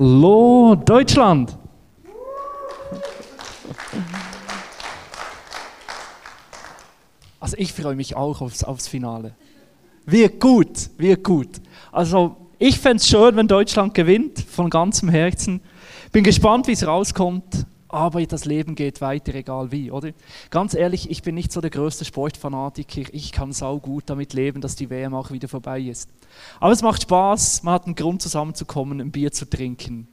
Hallo 0.00 0.76
Deutschland! 0.76 1.58
Also 7.40 7.56
ich 7.58 7.72
freue 7.72 7.96
mich 7.96 8.14
auch 8.14 8.40
aufs, 8.40 8.62
aufs 8.62 8.86
Finale. 8.86 9.34
Wird 10.06 10.38
gut, 10.38 10.90
wird 10.98 11.24
gut. 11.24 11.48
Also 11.90 12.36
ich 12.60 12.78
fände 12.78 12.98
es 12.98 13.08
schön, 13.08 13.34
wenn 13.34 13.48
Deutschland 13.48 13.92
gewinnt, 13.92 14.38
von 14.38 14.70
ganzem 14.70 15.08
Herzen. 15.08 15.60
Bin 16.12 16.22
gespannt, 16.22 16.68
wie 16.68 16.72
es 16.72 16.86
rauskommt, 16.86 17.66
aber 17.88 18.24
das 18.26 18.44
Leben 18.44 18.74
geht 18.74 19.00
weiter, 19.00 19.34
egal 19.34 19.72
wie, 19.72 19.90
oder? 19.90 20.10
Ganz 20.50 20.74
ehrlich, 20.74 21.10
ich 21.10 21.22
bin 21.22 21.34
nicht 21.34 21.52
so 21.52 21.60
der 21.60 21.70
größte 21.70 22.04
Sportfanatiker. 22.04 23.12
Ich 23.12 23.32
kann 23.32 23.52
sau 23.52 23.78
gut 23.78 24.04
damit 24.06 24.34
leben, 24.34 24.60
dass 24.60 24.76
die 24.76 24.90
WM 24.90 25.14
auch 25.14 25.30
wieder 25.30 25.48
vorbei 25.48 25.80
ist. 25.80 26.10
Aber 26.60 26.72
es 26.72 26.82
macht 26.82 27.02
Spaß, 27.02 27.62
man 27.62 27.74
hat 27.74 27.86
einen 27.86 27.94
Grund 27.94 28.20
zusammenzukommen, 28.20 29.00
ein 29.00 29.10
Bier 29.10 29.32
zu 29.32 29.48
trinken. 29.48 30.06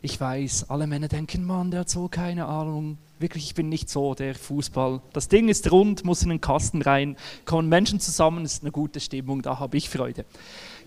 Ich 0.00 0.20
weiß, 0.20 0.70
alle 0.70 0.86
Männer 0.86 1.08
denken, 1.08 1.44
Mann, 1.44 1.72
der 1.72 1.80
hat 1.80 1.90
so 1.90 2.08
keine 2.08 2.46
Ahnung. 2.46 2.98
Wirklich, 3.18 3.46
ich 3.46 3.54
bin 3.54 3.68
nicht 3.68 3.90
so 3.90 4.14
der 4.14 4.36
Fußball. 4.36 5.00
Das 5.12 5.26
Ding 5.26 5.48
ist 5.48 5.72
rund, 5.72 6.04
muss 6.04 6.22
in 6.22 6.28
den 6.28 6.40
Kasten 6.40 6.82
rein, 6.82 7.16
kommen 7.46 7.68
Menschen 7.68 7.98
zusammen, 7.98 8.44
ist 8.44 8.62
eine 8.62 8.70
gute 8.70 9.00
Stimmung, 9.00 9.42
da 9.42 9.58
habe 9.58 9.76
ich 9.76 9.90
Freude. 9.90 10.24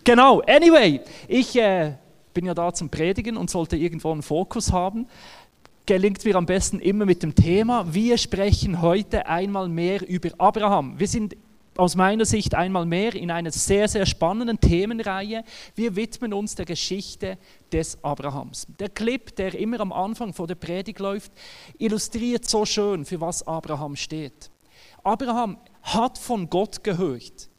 Genau, 0.05 0.39
anyway, 0.47 1.01
ich 1.27 1.57
äh, 1.57 1.95
bin 2.33 2.45
ja 2.45 2.53
da 2.53 2.73
zum 2.73 2.89
Predigen 2.89 3.35
und 3.35 3.49
sollte 3.49 3.75
irgendwo 3.75 4.11
einen 4.11 4.21
Fokus 4.21 4.71
haben. 4.71 5.07
Gelingt 5.87 6.23
mir 6.23 6.35
am 6.35 6.45
besten 6.45 6.79
immer 6.79 7.05
mit 7.05 7.23
dem 7.23 7.33
Thema. 7.33 7.91
Wir 7.91 8.17
sprechen 8.19 8.81
heute 8.83 9.25
einmal 9.25 9.67
mehr 9.67 10.07
über 10.07 10.29
Abraham. 10.37 10.99
Wir 10.99 11.07
sind 11.07 11.35
aus 11.75 11.95
meiner 11.95 12.25
Sicht 12.25 12.53
einmal 12.53 12.85
mehr 12.85 13.15
in 13.15 13.31
einer 13.31 13.51
sehr, 13.51 13.87
sehr 13.87 14.05
spannenden 14.05 14.59
Themenreihe. 14.59 15.43
Wir 15.73 15.95
widmen 15.95 16.33
uns 16.33 16.53
der 16.53 16.65
Geschichte 16.65 17.39
des 17.71 18.03
Abrahams. 18.03 18.67
Der 18.79 18.89
Clip, 18.89 19.35
der 19.35 19.55
immer 19.55 19.79
am 19.79 19.91
Anfang 19.91 20.33
vor 20.33 20.45
der 20.45 20.55
Predigt 20.55 20.99
läuft, 20.99 21.31
illustriert 21.79 22.47
so 22.47 22.63
schön, 22.63 23.03
für 23.03 23.19
was 23.19 23.47
Abraham 23.47 23.95
steht. 23.95 24.51
Abraham 25.03 25.57
hat 25.81 26.19
von 26.19 26.47
Gott 26.49 26.83
gehört. 26.83 27.49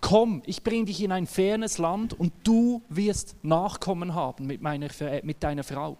Komm, 0.00 0.42
ich 0.46 0.62
bringe 0.62 0.84
dich 0.84 1.02
in 1.02 1.10
ein 1.10 1.26
fernes 1.26 1.78
Land 1.78 2.12
und 2.12 2.32
du 2.44 2.82
wirst 2.88 3.34
Nachkommen 3.42 4.14
haben 4.14 4.46
mit, 4.46 4.62
meiner, 4.62 4.88
mit 5.24 5.42
deiner 5.42 5.64
Frau. 5.64 5.98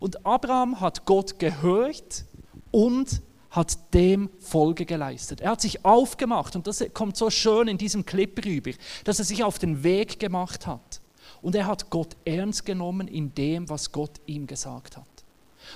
Und 0.00 0.24
Abraham 0.26 0.80
hat 0.80 1.04
Gott 1.04 1.38
gehört 1.38 2.24
und 2.70 3.22
hat 3.50 3.94
dem 3.94 4.30
Folge 4.40 4.84
geleistet. 4.84 5.40
Er 5.40 5.52
hat 5.52 5.60
sich 5.60 5.84
aufgemacht 5.84 6.56
und 6.56 6.66
das 6.66 6.84
kommt 6.92 7.16
so 7.16 7.30
schön 7.30 7.68
in 7.68 7.78
diesem 7.78 8.04
Clip 8.04 8.44
rüber, 8.44 8.72
dass 9.04 9.20
er 9.20 9.24
sich 9.24 9.44
auf 9.44 9.58
den 9.58 9.84
Weg 9.84 10.18
gemacht 10.18 10.66
hat. 10.66 11.00
Und 11.40 11.54
er 11.54 11.66
hat 11.66 11.90
Gott 11.90 12.16
ernst 12.24 12.64
genommen 12.66 13.06
in 13.06 13.34
dem, 13.34 13.68
was 13.68 13.92
Gott 13.92 14.20
ihm 14.26 14.46
gesagt 14.46 14.96
hat. 14.96 15.06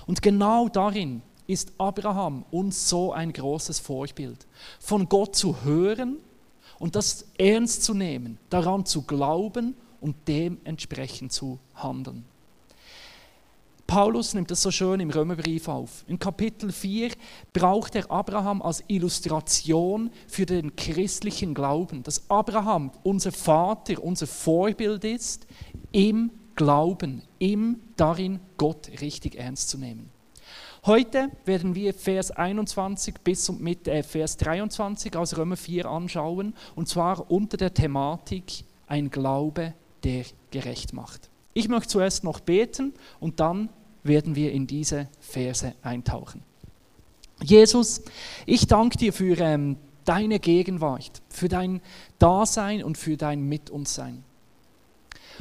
Und 0.07 0.23
genau 0.23 0.69
darin 0.69 1.23
ist 1.47 1.73
Abraham 1.79 2.45
uns 2.51 2.89
so 2.89 3.13
ein 3.13 3.33
großes 3.33 3.79
Vorbild. 3.79 4.47
Von 4.81 5.09
Gott 5.09 5.37
zu 5.37 5.63
hören 5.63 6.19
und 6.79 6.97
das 6.97 7.27
ernst 7.39 7.85
zu 7.85 7.95
nehmen, 7.95 8.39
daran 8.51 8.87
zu 8.87 9.03
glauben 9.03 9.75
und 10.01 10.17
dementsprechend 10.27 11.33
zu 11.33 11.59
handeln. 11.75 12.25
Paulus 13.89 14.35
nimmt 14.35 14.51
das 14.51 14.61
so 14.61 14.71
schön 14.71 15.01
im 15.01 15.09
Römerbrief 15.09 15.67
auf. 15.67 16.05
In 16.07 16.19
Kapitel 16.19 16.73
4 16.73 17.11
braucht 17.55 17.95
er 17.95 18.11
Abraham 18.11 18.61
als 18.61 18.85
Illustration 18.87 20.11
für 20.27 20.45
den 20.45 20.77
christlichen 20.77 21.55
Glauben, 21.55 22.03
dass 22.03 22.29
Abraham 22.29 22.93
unser 23.03 23.33
Vater, 23.33 24.05
unser 24.05 24.27
Vorbild 24.27 25.05
ist 25.05 25.47
im 25.91 26.31
Glauben, 26.55 27.23
im 27.39 27.81
darin 27.97 28.41
Gott 28.59 28.91
richtig 29.01 29.37
ernst 29.37 29.71
zu 29.71 29.79
nehmen. 29.79 30.11
Heute 30.85 31.31
werden 31.47 31.75
wir 31.75 31.95
Vers 31.95 32.31
21 32.31 33.15
bis 33.25 33.51
mit 33.53 33.89
äh, 33.89 34.03
Vers 34.03 34.37
23 34.37 35.17
aus 35.17 35.35
Römer 35.39 35.57
4 35.57 35.87
anschauen, 35.87 36.53
und 36.77 36.91
zwar 36.91 37.31
unter 37.31 37.57
der 37.57 37.73
Thematik 37.73 38.65
ein 38.87 39.09
Glaube, 39.09 39.73
der 40.05 40.27
gerecht 40.51 40.93
macht. 40.93 41.31
Ich 41.55 41.69
möchte 41.69 41.89
zuerst 41.89 42.23
noch 42.23 42.41
beten 42.41 42.93
und 43.19 43.41
dann 43.41 43.71
werden 44.03 44.35
wir 44.35 44.53
in 44.53 44.67
diese 44.67 45.09
Verse 45.21 45.75
eintauchen. 45.83 46.43
Jesus, 47.43 48.03
ich 48.47 48.67
danke 48.67 48.99
dir 48.99 49.13
für 49.13 49.39
ähm, 49.39 49.77
deine 50.05 50.41
Gegenwart, 50.41 51.23
für 51.29 51.49
dein 51.49 51.81
Dasein 52.19 52.83
und 52.83 52.99
für 52.99 53.17
dein 53.17 53.43
Mit 53.43 53.71
uns 53.71 53.95
Sein. 53.95 54.25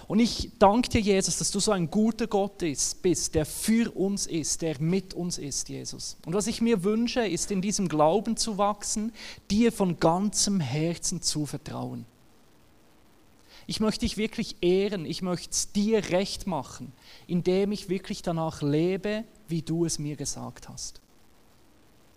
Und 0.07 0.19
ich 0.19 0.51
danke 0.59 0.90
dir, 0.90 1.01
Jesus, 1.01 1.38
dass 1.38 1.51
du 1.51 1.59
so 1.59 1.72
ein 1.72 1.90
guter 1.90 2.28
Gott 2.28 2.63
bist, 3.01 3.35
der 3.35 3.45
für 3.45 3.91
uns 3.95 4.28
ist, 4.28 4.62
der 4.62 4.79
mit 4.79 5.13
uns 5.13 5.38
ist, 5.38 5.69
Jesus. 5.69 6.18
Und 6.25 6.34
was 6.34 6.47
ich 6.47 6.62
mir 6.62 6.84
wünsche, 6.84 7.25
ist 7.25 7.51
in 7.51 7.62
diesem 7.62 7.89
Glauben 7.89 8.38
zu 8.38 8.57
wachsen, 8.57 9.12
dir 9.50 9.72
von 9.72 10.00
ganzem 10.00 10.59
Herzen 10.59 11.22
zu 11.22 11.45
vertrauen. 11.45 12.06
Ich 13.69 13.81
möchte 13.81 14.05
dich 14.05 14.16
wirklich 14.16 14.55
ehren, 14.61 15.05
ich 15.05 15.22
möchte 15.22 15.51
es 15.51 15.73
dir 15.73 16.09
recht 16.09 16.47
machen, 16.47 16.94
indem 17.28 17.73
ich 17.73 17.89
wirklich 17.89 18.22
danach 18.22 18.61
lebe, 18.61 19.25
wie 19.50 19.61
du 19.61 19.83
es 19.83 20.00
mir 20.00 20.16
gesagt 20.16 20.69
hast. 20.69 21.01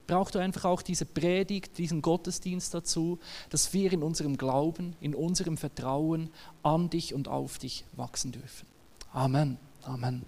Brauchst 0.06 0.36
du 0.36 0.38
einfach 0.38 0.64
auch 0.64 0.80
diese 0.80 1.04
Predigt, 1.04 1.76
diesen 1.78 2.02
Gottesdienst 2.02 2.72
dazu, 2.72 3.18
dass 3.48 3.72
wir 3.72 3.92
in 3.92 4.02
unserem 4.02 4.36
Glauben, 4.36 4.94
in 5.00 5.14
unserem 5.14 5.56
Vertrauen 5.56 6.30
an 6.62 6.88
dich 6.88 7.14
und 7.14 7.26
auf 7.26 7.58
dich 7.58 7.84
wachsen 7.92 8.30
dürfen. 8.32 8.66
Amen. 9.12 9.58
Amen. 9.82 10.24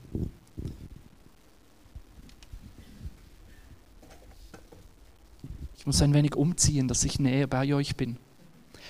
Ich 5.77 5.87
muss 5.87 6.03
ein 6.03 6.15
wenig 6.15 6.35
umziehen, 6.35 6.89
dass 6.89 7.05
ich 7.05 7.19
näher 7.19 7.47
bei 7.47 7.75
euch 7.75 7.97
bin. 7.97 8.17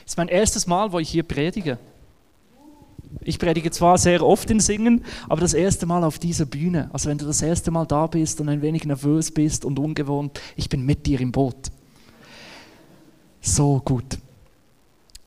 Es 0.04 0.12
ist 0.12 0.16
mein 0.16 0.28
erstes 0.28 0.66
Mal, 0.66 0.92
wo 0.92 0.98
ich 0.98 1.10
hier 1.10 1.22
predige. 1.22 1.78
Ich 3.24 3.38
predige 3.38 3.70
zwar 3.70 3.98
sehr 3.98 4.24
oft 4.24 4.50
in 4.50 4.60
Singen, 4.60 5.04
aber 5.28 5.40
das 5.40 5.54
erste 5.54 5.86
Mal 5.86 6.04
auf 6.04 6.18
dieser 6.18 6.46
Bühne. 6.46 6.90
Also 6.92 7.08
wenn 7.08 7.18
du 7.18 7.24
das 7.24 7.42
erste 7.42 7.70
Mal 7.70 7.86
da 7.86 8.06
bist 8.06 8.40
und 8.40 8.48
ein 8.48 8.62
wenig 8.62 8.84
nervös 8.84 9.30
bist 9.30 9.64
und 9.64 9.78
ungewohnt, 9.78 10.40
ich 10.56 10.68
bin 10.68 10.84
mit 10.84 11.06
dir 11.06 11.20
im 11.20 11.32
Boot. 11.32 11.70
So 13.40 13.80
gut. 13.84 14.18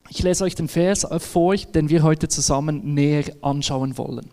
Ich 0.09 0.21
lese 0.23 0.43
euch 0.43 0.55
den 0.55 0.67
Vers 0.67 1.07
vor, 1.17 1.55
den 1.55 1.89
wir 1.89 2.03
heute 2.03 2.27
zusammen 2.27 2.93
näher 2.93 3.25
anschauen 3.41 3.97
wollen. 3.97 4.29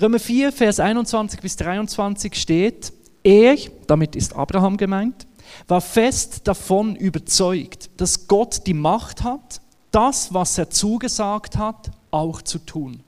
Römer 0.00 0.20
4, 0.20 0.52
Vers 0.52 0.80
21 0.80 1.40
bis 1.40 1.56
23 1.56 2.34
steht, 2.34 2.92
er, 3.22 3.56
damit 3.86 4.16
ist 4.16 4.34
Abraham 4.34 4.76
gemeint, 4.76 5.26
war 5.68 5.80
fest 5.80 6.46
davon 6.46 6.96
überzeugt, 6.96 7.90
dass 7.96 8.28
Gott 8.28 8.66
die 8.66 8.74
Macht 8.74 9.22
hat, 9.22 9.60
das, 9.90 10.32
was 10.32 10.56
er 10.56 10.70
zugesagt 10.70 11.58
hat, 11.58 11.90
auch 12.10 12.42
zu 12.42 12.58
tun. 12.58 13.02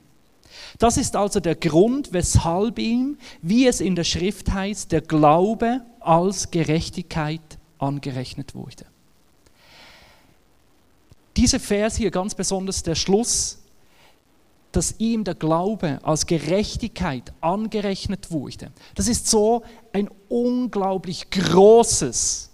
Das 0.79 0.97
ist 0.97 1.15
also 1.15 1.39
der 1.39 1.55
Grund, 1.55 2.13
weshalb 2.13 2.79
ihm, 2.79 3.17
wie 3.41 3.67
es 3.67 3.81
in 3.81 3.95
der 3.95 4.03
Schrift 4.03 4.51
heißt, 4.51 4.91
der 4.91 5.01
Glaube 5.01 5.81
als 5.99 6.51
Gerechtigkeit 6.51 7.41
angerechnet 7.79 8.55
wurde. 8.55 8.85
Dieser 11.35 11.59
Vers 11.59 11.95
hier 11.97 12.11
ganz 12.11 12.35
besonders 12.35 12.83
der 12.83 12.95
Schluss, 12.95 13.59
dass 14.71 14.95
ihm 14.99 15.23
der 15.23 15.35
Glaube 15.35 15.99
als 16.03 16.25
Gerechtigkeit 16.25 17.31
angerechnet 17.41 18.31
wurde. 18.31 18.71
Das 18.95 19.07
ist 19.07 19.27
so 19.27 19.63
ein 19.93 20.09
unglaublich 20.29 21.29
großes, 21.29 22.49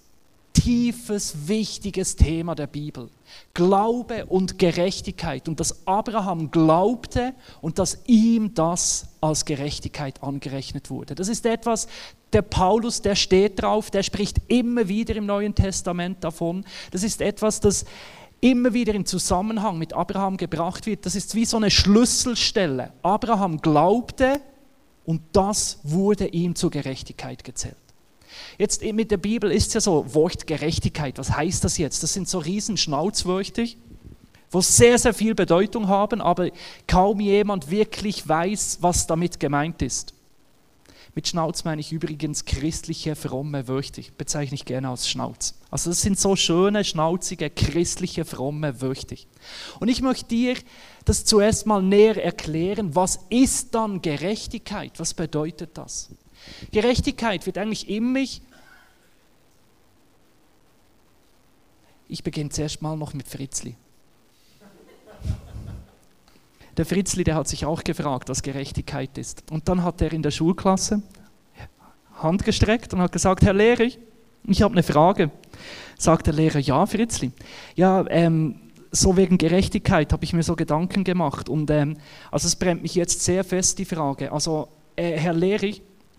tiefes, 0.54 1.48
wichtiges 1.48 2.16
Thema 2.16 2.56
der 2.56 2.68
Bibel. 2.68 3.10
Glaube 3.54 4.26
und 4.26 4.58
Gerechtigkeit 4.58 5.48
und 5.48 5.60
dass 5.60 5.88
Abraham 5.88 6.52
glaubte 6.52 7.34
und 7.62 7.80
dass 7.80 8.00
ihm 8.06 8.54
das 8.54 9.08
als 9.22 9.46
Gerechtigkeit 9.46 10.24
angerechnet 10.24 10.90
wurde. 10.90 11.16
Das 11.16 11.28
ist 11.28 11.46
etwas, 11.46 11.88
der 12.34 12.42
Paulus, 12.42 13.02
der 13.02 13.16
steht 13.16 13.62
drauf, 13.62 13.92
der 13.92 14.04
spricht 14.04 14.38
immer 14.48 14.88
wieder 14.88 15.16
im 15.16 15.26
Neuen 15.26 15.56
Testament 15.56 16.24
davon. 16.24 16.64
Das 16.92 17.04
ist 17.04 17.22
etwas, 17.22 17.60
das 17.60 17.86
immer 18.42 18.74
wieder 18.74 18.94
im 18.94 19.06
Zusammenhang 19.06 19.78
mit 19.78 19.94
Abraham 19.94 20.38
gebracht 20.38 20.86
wird. 20.86 21.06
Das 21.06 21.16
ist 21.16 21.36
wie 21.36 21.46
so 21.46 21.58
eine 21.58 21.72
Schlüsselstelle. 21.72 22.94
Abraham 23.02 23.60
glaubte 23.62 24.40
und 25.06 25.22
das 25.34 25.80
wurde 25.84 26.28
ihm 26.28 26.56
zur 26.56 26.72
Gerechtigkeit 26.72 27.44
gezählt. 27.44 27.76
Jetzt 28.60 28.84
mit 28.84 29.10
der 29.10 29.18
Bibel 29.18 29.52
ist 29.52 29.74
ja 29.74 29.80
so, 29.80 30.14
Wort 30.14 30.46
Gerechtigkeit, 30.46 31.18
was 31.18 31.32
heißt 31.32 31.64
das 31.64 31.78
jetzt? 31.78 32.04
Das 32.04 32.12
sind 32.12 32.28
so 32.28 32.40
riesen 32.40 32.76
Schnauzwörter, 32.76 33.64
wo 34.52 34.60
sehr, 34.60 35.00
sehr 35.00 35.14
viel 35.14 35.34
Bedeutung 35.34 35.88
haben, 35.88 36.20
aber 36.20 36.50
kaum 36.86 37.22
jemand 37.22 37.72
wirklich 37.72 38.28
weiß, 38.28 38.80
was 38.82 39.08
damit 39.08 39.40
gemeint 39.40 39.82
ist. 39.82 40.14
Mit 41.16 41.30
Schnauz 41.30 41.64
meine 41.64 41.80
ich 41.80 41.94
übrigens 41.94 42.44
christliche, 42.44 43.16
fromme 43.16 43.70
Wörter. 43.70 44.04
Bezeichne 44.18 44.56
ich 44.56 44.66
gerne 44.66 44.90
als 44.90 45.10
Schnauz. 45.10 45.56
Also 45.72 45.90
das 45.90 46.02
sind 46.02 46.20
so 46.20 46.36
schöne, 46.36 46.84
schnauzige, 46.84 47.50
christliche, 47.50 48.26
fromme 48.26 48.82
Wörter. 48.82 49.16
Und 49.80 49.88
ich 49.88 50.02
möchte 50.02 50.26
dir 50.26 50.56
das 51.06 51.24
zuerst 51.24 51.66
mal 51.66 51.82
näher 51.82 52.22
erklären. 52.22 52.94
Was 52.94 53.22
ist 53.30 53.74
dann 53.74 54.02
Gerechtigkeit? 54.02 54.92
Was 54.98 55.14
bedeutet 55.14 55.72
das? 55.76 56.10
Gerechtigkeit 56.72 57.46
wird 57.46 57.58
eigentlich 57.58 57.90
immer 57.90 58.26
Ich 62.12 62.24
beginne 62.24 62.50
zuerst 62.50 62.82
mal 62.82 62.98
noch 62.98 63.14
mit 63.14 63.28
Fritzli. 63.28 63.76
Der 66.76 66.86
Fritzli, 66.86 67.24
der 67.24 67.36
hat 67.36 67.48
sich 67.48 67.66
auch 67.66 67.84
gefragt, 67.84 68.30
was 68.30 68.42
Gerechtigkeit 68.42 69.16
ist. 69.20 69.44
Und 69.52 69.70
dann 69.70 69.84
hat 69.84 70.02
er 70.02 70.12
in 70.12 70.24
der 70.24 70.32
Schulklasse 70.32 71.04
Hand 72.16 72.44
gestreckt 72.44 72.94
und 72.94 73.02
hat 73.02 73.12
gesagt, 73.12 73.44
Herr 73.44 73.54
Lehrer, 73.54 73.90
ich 74.48 74.62
habe 74.62 74.74
eine 74.74 74.82
Frage. 74.82 75.30
Sagt 76.00 76.26
der 76.26 76.34
Lehrer, 76.34 76.60
ja, 76.60 76.86
Fritzli. 76.88 77.32
Ja, 77.76 78.04
ähm, 78.10 78.56
so 78.92 79.16
wegen 79.16 79.38
Gerechtigkeit 79.38 80.12
habe 80.12 80.24
ich 80.24 80.34
mir 80.34 80.42
so 80.42 80.56
Gedanken 80.56 81.04
gemacht. 81.04 81.48
Und 81.48 81.70
ähm, 81.70 81.98
also 82.32 82.48
es 82.48 82.56
brennt 82.56 82.82
mich 82.82 82.96
jetzt 82.96 83.24
sehr 83.24 83.44
fest 83.44 83.78
die 83.78 83.86
Frage. 83.86 84.32
Also, 84.32 84.70
äh, 84.96 85.12
Herr 85.12 85.34
Lehrer, 85.34 85.74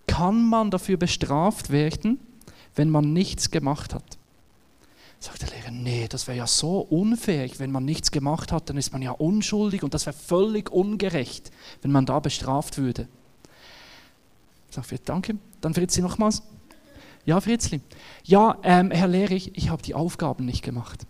kann 0.06 0.44
man 0.44 0.70
dafür 0.70 0.98
bestraft 0.98 1.70
werden, 1.70 2.20
wenn 2.76 2.90
man 2.90 3.12
nichts 3.12 3.50
gemacht 3.50 3.92
hat? 3.92 4.19
Sagt 5.22 5.42
der 5.42 5.50
Lehrer, 5.50 5.70
nee, 5.70 6.08
das 6.08 6.26
wäre 6.26 6.38
ja 6.38 6.46
so 6.46 6.80
unfair. 6.80 7.48
Wenn 7.58 7.70
man 7.70 7.84
nichts 7.84 8.10
gemacht 8.10 8.52
hat, 8.52 8.70
dann 8.70 8.78
ist 8.78 8.92
man 8.92 9.02
ja 9.02 9.10
unschuldig 9.10 9.82
und 9.82 9.92
das 9.92 10.06
wäre 10.06 10.16
völlig 10.16 10.70
ungerecht, 10.72 11.50
wenn 11.82 11.92
man 11.92 12.06
da 12.06 12.20
bestraft 12.20 12.78
würde. 12.78 13.06
Sagt 14.70 14.90
wir, 14.90 14.98
danke. 15.04 15.36
Dann 15.60 15.74
Fritzli 15.74 16.02
nochmals. 16.02 16.42
Ja, 17.26 17.38
Fritzli. 17.38 17.82
Ja, 18.24 18.56
ähm, 18.62 18.90
Herr 18.90 19.08
Lehrer, 19.08 19.32
ich, 19.32 19.56
ich 19.58 19.68
habe 19.68 19.82
die 19.82 19.94
Aufgaben 19.94 20.46
nicht 20.46 20.62
gemacht. 20.62 21.06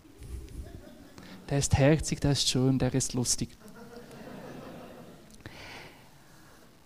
Der 1.49 1.59
ist 1.59 1.77
herzig, 1.79 2.21
der 2.21 2.33
ist 2.33 2.49
schön, 2.49 2.81
der 2.81 2.93
ist 2.93 3.13
lustig. 3.13 3.51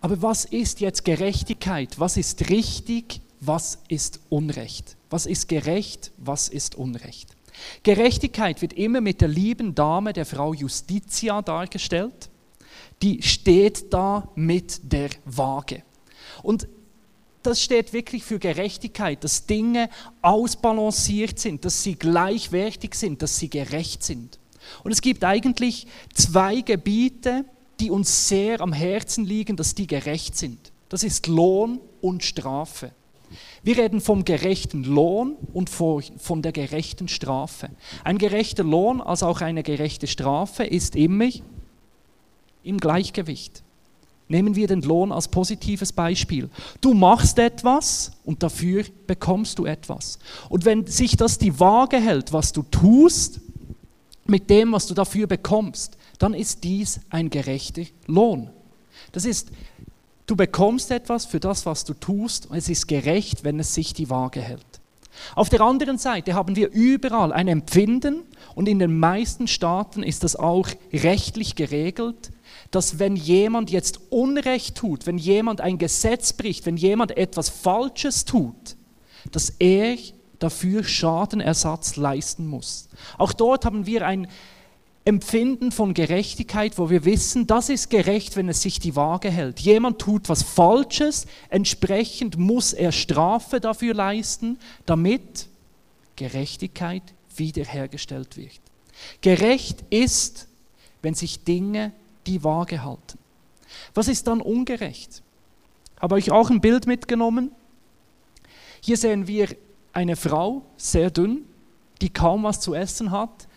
Aber 0.03 0.21
was 0.21 0.45
ist 0.45 0.81
jetzt 0.81 1.07
Gerechtigkeit? 1.07 1.99
Was 1.99 2.19
ist 2.19 2.51
richtig? 2.51 3.23
Was 3.41 3.79
ist 3.89 4.21
Unrecht? 4.29 4.94
Was 5.11 5.27
ist 5.27 5.49
gerecht, 5.49 6.13
was 6.17 6.49
ist 6.49 6.75
Unrecht? 6.75 7.35
Gerechtigkeit 7.83 8.63
wird 8.63 8.73
immer 8.73 9.01
mit 9.01 9.21
der 9.21 9.29
lieben 9.29 9.75
Dame 9.75 10.13
der 10.13 10.27
Frau 10.27 10.53
Justitia 10.53 11.43
dargestellt. 11.43 12.31
Die 13.03 13.23
steht 13.23 13.93
da 13.93 14.29
mit 14.35 14.93
der 14.93 15.11
Waage. 15.25 15.83
Und 16.43 16.69
das 17.43 17.61
steht 17.61 17.93
wirklich 17.93 18.25
für 18.25 18.39
Gerechtigkeit, 18.39 19.23
dass 19.23 19.47
Dinge 19.47 19.91
ausbalanciert 20.23 21.39
sind, 21.39 21.65
dass 21.65 21.83
sie 21.83 21.95
gleichwertig 21.95 22.95
sind, 22.95 23.21
dass 23.21 23.39
sie 23.39 23.51
gerecht 23.51 24.03
sind. 24.03 24.39
Und 24.83 24.93
es 24.93 25.03
gibt 25.03 25.25
eigentlich 25.25 25.87
zwei 26.15 26.63
Gebiete, 26.63 27.45
die 27.81 27.91
uns 27.91 28.29
sehr 28.29 28.61
am 28.61 28.73
Herzen 28.73 29.25
liegen, 29.25 29.57
dass 29.57 29.75
die 29.75 29.87
gerecht 29.87 30.37
sind. 30.37 30.73
Das 30.89 31.03
ist 31.03 31.27
Lohn 31.27 31.81
und 32.01 32.25
Strafe. 32.25 32.93
Wir 33.63 33.79
reden 33.79 34.01
vom 34.01 34.25
gerechten 34.25 34.85
Lohn 34.85 35.37
und 35.53 35.71
von 35.71 36.43
der 36.43 36.53
gerechten 36.53 37.09
Strafe. 37.09 37.71
Ein 38.03 38.19
gerechter 38.19 38.65
Lohn 38.65 39.01
als 39.01 39.23
auch 39.23 39.41
eine 39.41 39.63
gerechte 39.63 40.07
Strafe 40.07 40.65
ist 40.65 40.97
immer 40.97 41.29
im 42.63 42.79
Gleichgewicht. 42.79 43.63
Nehmen 44.27 44.55
wir 44.57 44.67
den 44.67 44.81
Lohn 44.81 45.13
als 45.13 45.29
positives 45.29 45.93
Beispiel. 45.93 46.49
Du 46.81 46.95
machst 46.95 47.39
etwas 47.39 48.13
und 48.25 48.43
dafür 48.43 48.85
bekommst 49.07 49.59
du 49.59 49.67
etwas. 49.67 50.19
Und 50.49 50.65
wenn 50.65 50.87
sich 50.87 51.17
das 51.17 51.37
die 51.37 51.61
Waage 51.61 51.99
hält, 51.99 52.33
was 52.33 52.53
du 52.53 52.63
tust, 52.63 53.41
mit 54.27 54.49
dem, 54.49 54.73
was 54.73 54.87
du 54.87 54.95
dafür 54.95 55.27
bekommst, 55.27 55.99
dann 56.19 56.33
ist 56.33 56.65
dies 56.65 57.01
ein 57.11 57.29
gerechter 57.29 57.83
Lohn. 58.07 58.49
Das 59.13 59.25
ist 59.27 59.51
Du 60.27 60.37
bekommst 60.37 60.91
etwas 60.91 61.27
für 61.27 61.41
das, 61.41 61.67
was 61.67 61.85
du 61.85 61.95
tust, 61.95 62.47
und 62.47 62.57
es 62.57 62.69
ist 62.69 62.89
gerecht, 62.89 63.45
wenn 63.45 63.61
es 63.61 63.75
sich 63.75 63.93
die 63.93 64.09
Waage 64.09 64.41
hält. 64.41 64.65
Auf 65.35 65.49
der 65.49 65.61
anderen 65.61 65.99
Seite 65.99 66.35
haben 66.35 66.57
wir 66.57 66.71
überall 66.71 67.33
ein 67.33 67.49
Empfinden, 67.49 68.23
und 68.55 68.69
in 68.69 68.79
den 68.79 68.99
meisten 68.99 69.49
Staaten 69.49 70.03
ist 70.03 70.25
das 70.25 70.37
auch 70.37 70.69
rechtlich 70.93 71.57
geregelt, 71.57 72.31
dass 72.71 72.99
wenn 72.99 73.17
jemand 73.17 73.71
jetzt 73.71 74.01
Unrecht 74.11 74.77
tut, 74.77 75.07
wenn 75.07 75.19
jemand 75.19 75.61
ein 75.61 75.79
Gesetz 75.79 76.33
bricht, 76.33 76.67
wenn 76.67 76.77
jemand 76.77 77.17
etwas 77.17 77.49
Falsches 77.49 78.25
tut, 78.25 78.77
dass 79.31 79.51
er 79.51 79.97
dafür 80.39 80.85
Schadenersatz 80.85 81.97
leisten 81.97 82.47
muss. 82.47 82.89
Auch 83.19 83.33
dort 83.33 83.65
haben 83.65 83.87
wir 83.87 84.07
ein 84.07 84.29
Empfinden 85.07 85.71
von 85.71 85.93
Gerechtigkeit, 85.93 86.79
wo 86.79 86.89
wir 86.89 87.05
wissen, 87.05 87.47
das 87.47 87.69
ist 87.69 87.91
gerecht, 87.91 88.37
wenn 88.37 88.49
es 88.49 88.63
sich 88.63 88.79
die 88.79 88.97
Waage 88.97 89.31
hält. 89.31 89.61
Jemand 89.61 89.99
tut 89.99 90.31
was 90.31 90.43
Falsches, 90.43 91.27
entsprechend 91.51 92.39
muss 92.39 92.73
er 92.73 92.91
Strafe 92.91 93.61
dafür 93.61 93.93
leisten, 93.93 94.59
damit 94.87 95.49
Gerechtigkeit 96.17 97.03
wiederhergestellt 97.37 98.39
wird. 98.39 98.61
Gerecht 99.21 99.85
ist, 99.91 100.49
wenn 101.03 101.15
sich 101.15 101.45
Dinge 101.45 101.93
die 102.27 102.43
Waage 102.43 102.83
halten. 102.83 103.19
Was 103.93 104.09
ist 104.09 104.27
dann 104.27 104.41
ungerecht? 104.41 105.23
Habe 106.01 106.15
euch 106.15 106.31
auch 106.31 106.49
ein 106.49 106.63
Bild 106.63 106.87
mitgenommen. 106.87 107.51
Hier 108.81 108.97
sehen 108.97 109.27
wir 109.27 109.49
eine 109.93 110.17
Frau, 110.17 110.63
sehr 110.79 111.11
dünn, 111.11 111.45
die 112.01 112.09
kaum 112.09 112.45
was 112.45 112.61
zu 112.61 112.73
essen 112.73 113.11
hat 113.11 113.49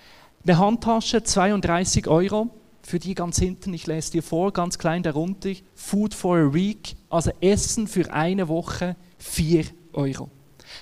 eine 0.47 0.57
Handtasche, 0.57 1.23
32 1.23 2.07
Euro. 2.07 2.49
Für 2.81 2.99
die 2.99 3.15
ganz 3.15 3.37
hinten, 3.37 3.73
ich 3.73 3.85
lese 3.85 4.13
dir 4.13 4.23
vor, 4.23 4.53
ganz 4.53 4.77
klein 4.77 5.03
darunter, 5.03 5.51
Food 5.75 6.13
for 6.13 6.37
a 6.37 6.53
Week, 6.53 6.95
also 7.09 7.31
Essen 7.41 7.87
für 7.87 8.13
eine 8.13 8.47
Woche, 8.47 8.95
4 9.17 9.65
Euro. 9.91 10.29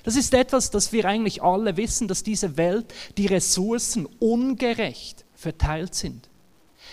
Das 0.04 0.16
ist 0.16 0.34
etwas, 0.36 0.70
das 0.70 0.92
wir 0.92 1.06
eigentlich 1.06 1.42
alle 1.42 1.78
wissen, 1.78 2.08
dass 2.08 2.22
diese 2.22 2.58
Welt, 2.58 2.94
die 3.18 3.26
Ressourcen 3.26 4.08
ungerecht 4.20 5.26
verteilt 5.34 5.96
sind. 5.96 6.30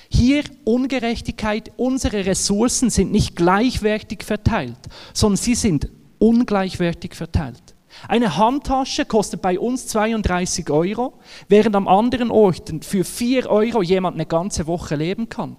Hier 0.08 0.44
Ungerechtigkeit, 0.64 1.72
unsere 1.76 2.24
Ressourcen 2.24 2.88
sind 2.88 3.12
nicht 3.12 3.36
gleichwertig 3.36 4.24
verteilt, 4.24 4.78
sondern 5.12 5.36
sie 5.36 5.54
sind 5.54 5.90
ungleichwertig 6.18 7.14
verteilt. 7.14 7.71
Eine 8.08 8.36
Handtasche 8.36 9.04
kostet 9.04 9.42
bei 9.42 9.58
uns 9.58 9.86
32 9.88 10.70
Euro, 10.70 11.14
während 11.48 11.76
am 11.76 11.88
anderen 11.88 12.30
Ort 12.30 12.72
für 12.84 13.04
4 13.04 13.48
Euro 13.48 13.82
jemand 13.82 14.14
eine 14.14 14.26
ganze 14.26 14.66
Woche 14.66 14.96
leben 14.96 15.28
kann. 15.28 15.56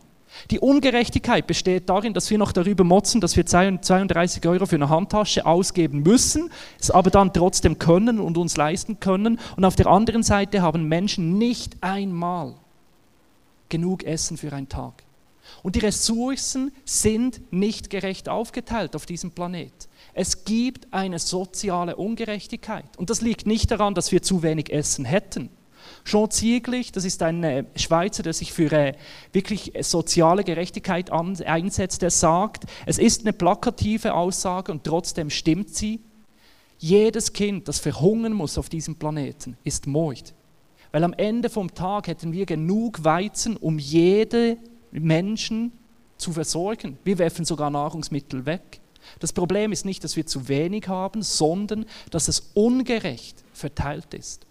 Die 0.52 0.60
Ungerechtigkeit 0.60 1.46
besteht 1.48 1.90
darin, 1.90 2.14
dass 2.14 2.30
wir 2.30 2.38
noch 2.38 2.52
darüber 2.52 2.84
motzen, 2.84 3.22
dass 3.22 3.38
wir 3.38 3.46
32 3.46 4.46
Euro 4.48 4.66
für 4.66 4.76
eine 4.76 4.90
Handtasche 4.90 5.46
ausgeben 5.46 6.02
müssen, 6.02 6.50
es 6.80 6.92
aber 6.92 7.12
dann 7.12 7.34
trotzdem 7.34 7.78
können 7.78 8.20
und 8.20 8.38
uns 8.38 8.58
leisten 8.58 9.00
können. 9.00 9.40
Und 9.56 9.66
auf 9.66 9.76
der 9.76 9.88
anderen 9.88 10.24
Seite 10.24 10.62
haben 10.62 10.88
Menschen 10.88 11.38
nicht 11.38 11.78
einmal 11.82 12.56
genug 13.70 14.04
Essen 14.04 14.38
für 14.38 14.52
einen 14.54 14.70
Tag. 14.70 15.03
Und 15.62 15.76
die 15.76 15.80
Ressourcen 15.80 16.72
sind 16.86 17.42
nicht 17.52 17.90
gerecht 17.90 18.30
aufgeteilt 18.30 18.96
auf 18.96 19.06
diesem 19.06 19.32
Planet. 19.32 19.74
Es 20.14 20.46
gibt 20.46 20.94
eine 20.94 21.20
soziale 21.20 21.96
Ungerechtigkeit. 21.96 22.86
Und 22.98 23.10
das 23.10 23.22
liegt 23.22 23.48
nicht 23.48 23.72
daran, 23.72 23.96
dass 23.96 24.12
wir 24.12 24.22
zu 24.22 24.44
wenig 24.44 24.72
Essen 24.72 25.06
hätten. 25.06 25.50
Jean 26.06 26.30
Zieglich, 26.30 26.92
das 26.92 27.06
ist 27.06 27.22
ein 27.24 27.44
äh, 27.44 27.66
Schweizer, 27.76 28.24
der 28.24 28.34
sich 28.34 28.52
für 28.52 28.72
äh, 28.72 28.94
wirklich 29.32 29.74
soziale 29.82 30.44
Gerechtigkeit 30.44 31.12
einsetzt, 31.12 32.02
der 32.02 32.12
sagt, 32.12 32.66
es 32.86 32.98
ist 32.98 33.22
eine 33.22 33.34
plakative 33.34 34.14
Aussage 34.14 34.72
und 34.72 34.84
trotzdem 34.84 35.30
stimmt 35.30 35.74
sie. 35.74 36.02
Jedes 36.78 37.32
Kind, 37.32 37.68
das 37.68 37.80
verhungern 37.80 38.34
muss 38.34 38.58
auf 38.58 38.68
diesem 38.68 38.96
Planeten, 38.96 39.58
ist 39.64 39.88
Mord. 39.88 40.34
Weil 40.92 41.04
am 41.06 41.14
Ende 41.14 41.50
vom 41.50 41.74
Tag 41.74 42.08
hätten 42.08 42.34
wir 42.34 42.46
genug 42.46 43.04
Weizen, 43.04 43.56
um 43.56 43.80
jede 43.80 44.58
Menschen 44.94 45.72
zu 46.18 46.32
versorgen. 46.32 46.98
Wir 47.04 47.18
werfen 47.18 47.46
sogar 47.46 47.70
Nahrungsmittel 47.70 48.46
weg. 48.46 48.80
Das 49.20 49.34
Problem 49.34 49.72
ist 49.72 49.86
nicht, 49.86 50.04
dass 50.04 50.16
wir 50.16 50.26
zu 50.26 50.48
wenig 50.48 50.88
haben, 50.88 51.22
sondern 51.22 51.86
dass 52.10 52.28
es 52.28 52.52
ungerecht 52.54 53.44
verteilt 53.54 54.14
ist. 54.14 54.46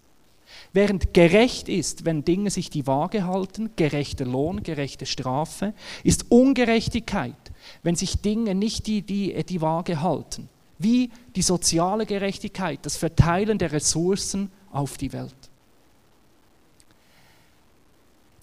Während 0.71 1.13
gerecht 1.13 1.67
ist, 1.67 2.05
wenn 2.05 2.25
Dinge 2.25 2.51
sich 2.51 2.69
die 2.69 2.85
Waage 2.85 3.25
halten, 3.25 3.71
gerechter 3.75 4.25
Lohn, 4.25 4.63
gerechte 4.63 5.05
Strafe, 5.05 5.73
ist 6.03 6.25
Ungerechtigkeit, 6.29 7.35
wenn 7.81 7.95
sich 7.95 8.21
Dinge 8.21 8.53
nicht 8.53 8.87
die, 8.87 9.01
die, 9.01 9.43
die 9.43 9.61
Waage 9.61 10.01
halten. 10.01 10.49
Wie 10.77 11.11
die 11.35 11.41
soziale 11.41 12.05
Gerechtigkeit, 12.05 12.79
das 12.83 12.97
Verteilen 12.97 13.57
der 13.57 13.71
Ressourcen 13.71 14.51
auf 14.71 14.97
die 14.97 15.13
Welt. 15.13 15.35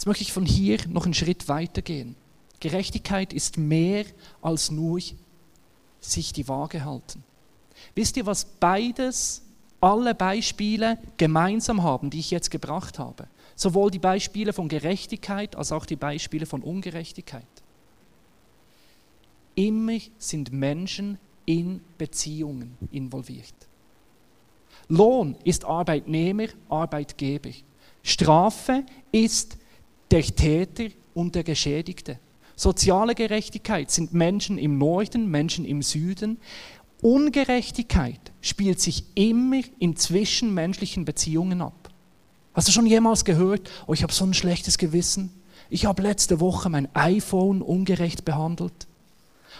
Jetzt 0.00 0.06
möchte 0.06 0.22
ich 0.22 0.32
von 0.32 0.46
hier 0.46 0.78
noch 0.88 1.04
einen 1.04 1.12
Schritt 1.12 1.46
weiter 1.48 1.82
gehen. 1.82 2.16
Gerechtigkeit 2.58 3.34
ist 3.34 3.58
mehr 3.58 4.06
als 4.40 4.70
nur 4.70 4.98
sich 6.00 6.32
die 6.32 6.48
Waage 6.48 6.86
halten. 6.86 7.22
Wisst 7.94 8.16
ihr, 8.16 8.24
was 8.24 8.46
beides, 8.46 9.42
alle 9.78 10.14
Beispiele 10.14 10.96
gemeinsam 11.18 11.82
haben, 11.82 12.08
die 12.08 12.20
ich 12.20 12.30
jetzt 12.30 12.50
gebracht 12.50 12.98
habe? 12.98 13.28
Sowohl 13.56 13.90
die 13.90 13.98
Beispiele 13.98 14.54
von 14.54 14.70
Gerechtigkeit 14.70 15.54
als 15.54 15.70
auch 15.70 15.84
die 15.84 15.96
Beispiele 15.96 16.46
von 16.46 16.62
Ungerechtigkeit. 16.62 17.44
Immer 19.54 19.98
sind 20.16 20.50
Menschen 20.50 21.18
in 21.44 21.82
Beziehungen 21.98 22.78
involviert. 22.90 23.52
Lohn 24.88 25.36
ist 25.44 25.66
Arbeitnehmer, 25.66 26.46
Arbeitgeber. 26.70 27.50
Strafe 28.02 28.86
ist 29.12 29.58
der 30.10 30.22
Täter 30.22 30.88
und 31.14 31.34
der 31.34 31.44
Geschädigte. 31.44 32.18
Soziale 32.56 33.14
Gerechtigkeit 33.14 33.90
sind 33.90 34.12
Menschen 34.12 34.58
im 34.58 34.76
Norden, 34.76 35.30
Menschen 35.30 35.64
im 35.64 35.82
Süden. 35.82 36.38
Ungerechtigkeit 37.00 38.20
spielt 38.42 38.80
sich 38.80 39.04
immer 39.14 39.62
in 39.78 39.96
zwischenmenschlichen 39.96 41.04
Beziehungen 41.04 41.62
ab. 41.62 41.88
Hast 42.52 42.68
du 42.68 42.72
schon 42.72 42.86
jemals 42.86 43.24
gehört, 43.24 43.70
oh, 43.86 43.94
ich 43.94 44.02
habe 44.02 44.12
so 44.12 44.24
ein 44.24 44.34
schlechtes 44.34 44.76
Gewissen? 44.76 45.30
Ich 45.70 45.86
habe 45.86 46.02
letzte 46.02 46.40
Woche 46.40 46.68
mein 46.68 46.94
iPhone 46.94 47.62
ungerecht 47.62 48.24
behandelt. 48.24 48.88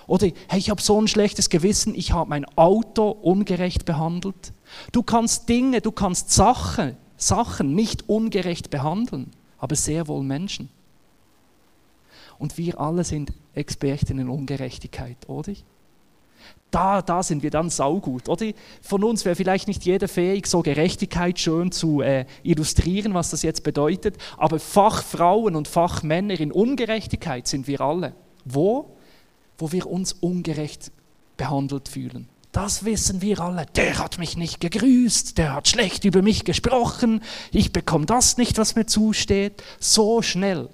Oder 0.06 0.28
hey, 0.48 0.58
ich 0.58 0.70
habe 0.70 0.82
so 0.82 1.00
ein 1.00 1.08
schlechtes 1.08 1.50
Gewissen, 1.50 1.94
ich 1.94 2.12
habe 2.12 2.28
mein 2.28 2.44
Auto 2.56 3.10
ungerecht 3.10 3.84
behandelt. 3.84 4.52
Du 4.92 5.02
kannst 5.02 5.48
Dinge, 5.48 5.80
du 5.80 5.92
kannst 5.92 6.32
Sachen, 6.32 6.96
Sachen 7.16 7.74
nicht 7.74 8.08
ungerecht 8.08 8.70
behandeln, 8.70 9.30
aber 9.60 9.76
sehr 9.76 10.08
wohl 10.08 10.22
Menschen. 10.22 10.68
Und 12.38 12.56
wir 12.56 12.80
alle 12.80 13.04
sind 13.04 13.32
Experten 13.54 14.18
in 14.18 14.28
Ungerechtigkeit, 14.28 15.28
oder? 15.28 15.52
Da, 16.70 17.02
da 17.02 17.22
sind 17.22 17.42
wir 17.42 17.50
dann 17.50 17.68
saugut, 17.68 18.28
oder? 18.28 18.52
Von 18.80 19.04
uns 19.04 19.24
wäre 19.24 19.36
vielleicht 19.36 19.68
nicht 19.68 19.84
jeder 19.84 20.08
fähig, 20.08 20.46
so 20.46 20.62
Gerechtigkeit 20.62 21.38
schön 21.38 21.72
zu 21.72 22.00
äh, 22.00 22.24
illustrieren, 22.42 23.12
was 23.12 23.30
das 23.30 23.42
jetzt 23.42 23.62
bedeutet, 23.62 24.16
aber 24.38 24.58
Fachfrauen 24.58 25.56
und 25.56 25.68
Fachmänner 25.68 26.38
in 26.40 26.52
Ungerechtigkeit 26.52 27.46
sind 27.46 27.66
wir 27.66 27.80
alle. 27.80 28.14
Wo? 28.44 28.96
Wo 29.58 29.72
wir 29.72 29.86
uns 29.86 30.14
ungerecht 30.14 30.92
behandelt 31.36 31.88
fühlen. 31.88 32.28
Das 32.52 32.84
wissen 32.84 33.22
wir 33.22 33.40
alle. 33.40 33.66
Der 33.76 33.98
hat 33.98 34.18
mich 34.18 34.36
nicht 34.36 34.60
gegrüßt, 34.60 35.38
der 35.38 35.54
hat 35.54 35.68
schlecht 35.68 36.04
über 36.04 36.20
mich 36.20 36.44
gesprochen, 36.44 37.22
ich 37.52 37.72
bekomme 37.72 38.06
das 38.06 38.36
nicht, 38.36 38.58
was 38.58 38.74
mir 38.74 38.86
zusteht. 38.86 39.62
So 39.78 40.20
schnell 40.20 40.68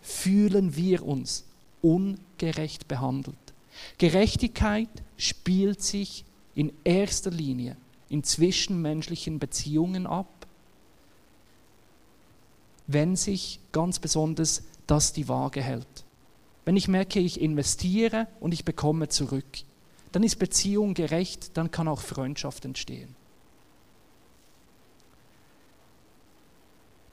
fühlen 0.00 0.74
wir 0.74 1.06
uns 1.06 1.44
ungerecht 1.82 2.88
behandelt. 2.88 3.36
Gerechtigkeit 3.98 4.88
spielt 5.16 5.82
sich 5.82 6.24
in 6.54 6.72
erster 6.84 7.30
Linie 7.30 7.76
in 8.08 8.24
zwischenmenschlichen 8.24 9.38
Beziehungen 9.38 10.06
ab, 10.06 10.46
wenn 12.88 13.14
sich 13.14 13.60
ganz 13.70 14.00
besonders 14.00 14.64
das 14.88 15.12
die 15.12 15.28
Waage 15.28 15.62
hält. 15.62 15.86
Wenn 16.64 16.76
ich 16.76 16.88
merke, 16.88 17.20
ich 17.20 17.40
investiere 17.40 18.26
und 18.40 18.52
ich 18.52 18.64
bekomme 18.64 19.08
zurück 19.08 19.46
dann 20.12 20.22
ist 20.22 20.36
Beziehung 20.36 20.94
gerecht, 20.94 21.56
dann 21.56 21.70
kann 21.70 21.88
auch 21.88 22.00
Freundschaft 22.00 22.64
entstehen. 22.64 23.14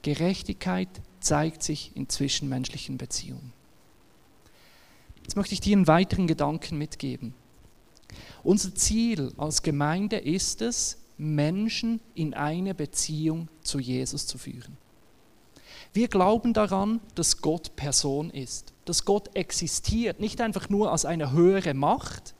Gerechtigkeit 0.02 0.88
zeigt 1.20 1.62
sich 1.62 1.94
in 1.94 2.08
zwischenmenschlichen 2.08 2.98
Beziehungen. 2.98 3.52
Jetzt 5.22 5.36
möchte 5.36 5.54
ich 5.54 5.60
dir 5.60 5.76
einen 5.76 5.86
weiteren 5.86 6.26
Gedanken 6.26 6.78
mitgeben. 6.78 7.34
Unser 8.42 8.74
Ziel 8.74 9.32
als 9.36 9.62
Gemeinde 9.62 10.16
ist 10.16 10.62
es, 10.62 10.98
Menschen 11.18 12.00
in 12.14 12.32
eine 12.32 12.74
Beziehung 12.74 13.48
zu 13.62 13.78
Jesus 13.78 14.26
zu 14.26 14.38
führen. 14.38 14.78
Wir 15.92 16.08
glauben 16.08 16.52
daran, 16.52 17.00
dass 17.14 17.42
Gott 17.42 17.74
Person 17.76 18.30
ist, 18.30 18.72
dass 18.84 19.04
Gott 19.04 19.34
existiert, 19.34 20.20
nicht 20.20 20.40
einfach 20.40 20.68
nur 20.68 20.92
als 20.92 21.04
eine 21.04 21.32
höhere 21.32 21.74
Macht, 21.74 22.34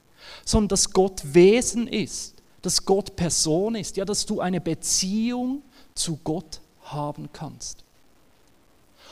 sondern 0.45 0.69
dass 0.69 0.93
Gott 0.93 1.23
Wesen 1.35 1.87
ist, 1.87 2.35
dass 2.63 2.85
Gott 2.85 3.17
Person 3.17 3.75
ist, 3.75 3.97
ja, 3.97 4.05
dass 4.05 4.27
du 4.27 4.41
eine 4.41 4.61
Beziehung 4.61 5.63
zu 5.95 6.19
Gott 6.25 6.61
haben 6.83 7.29
kannst. 7.33 7.85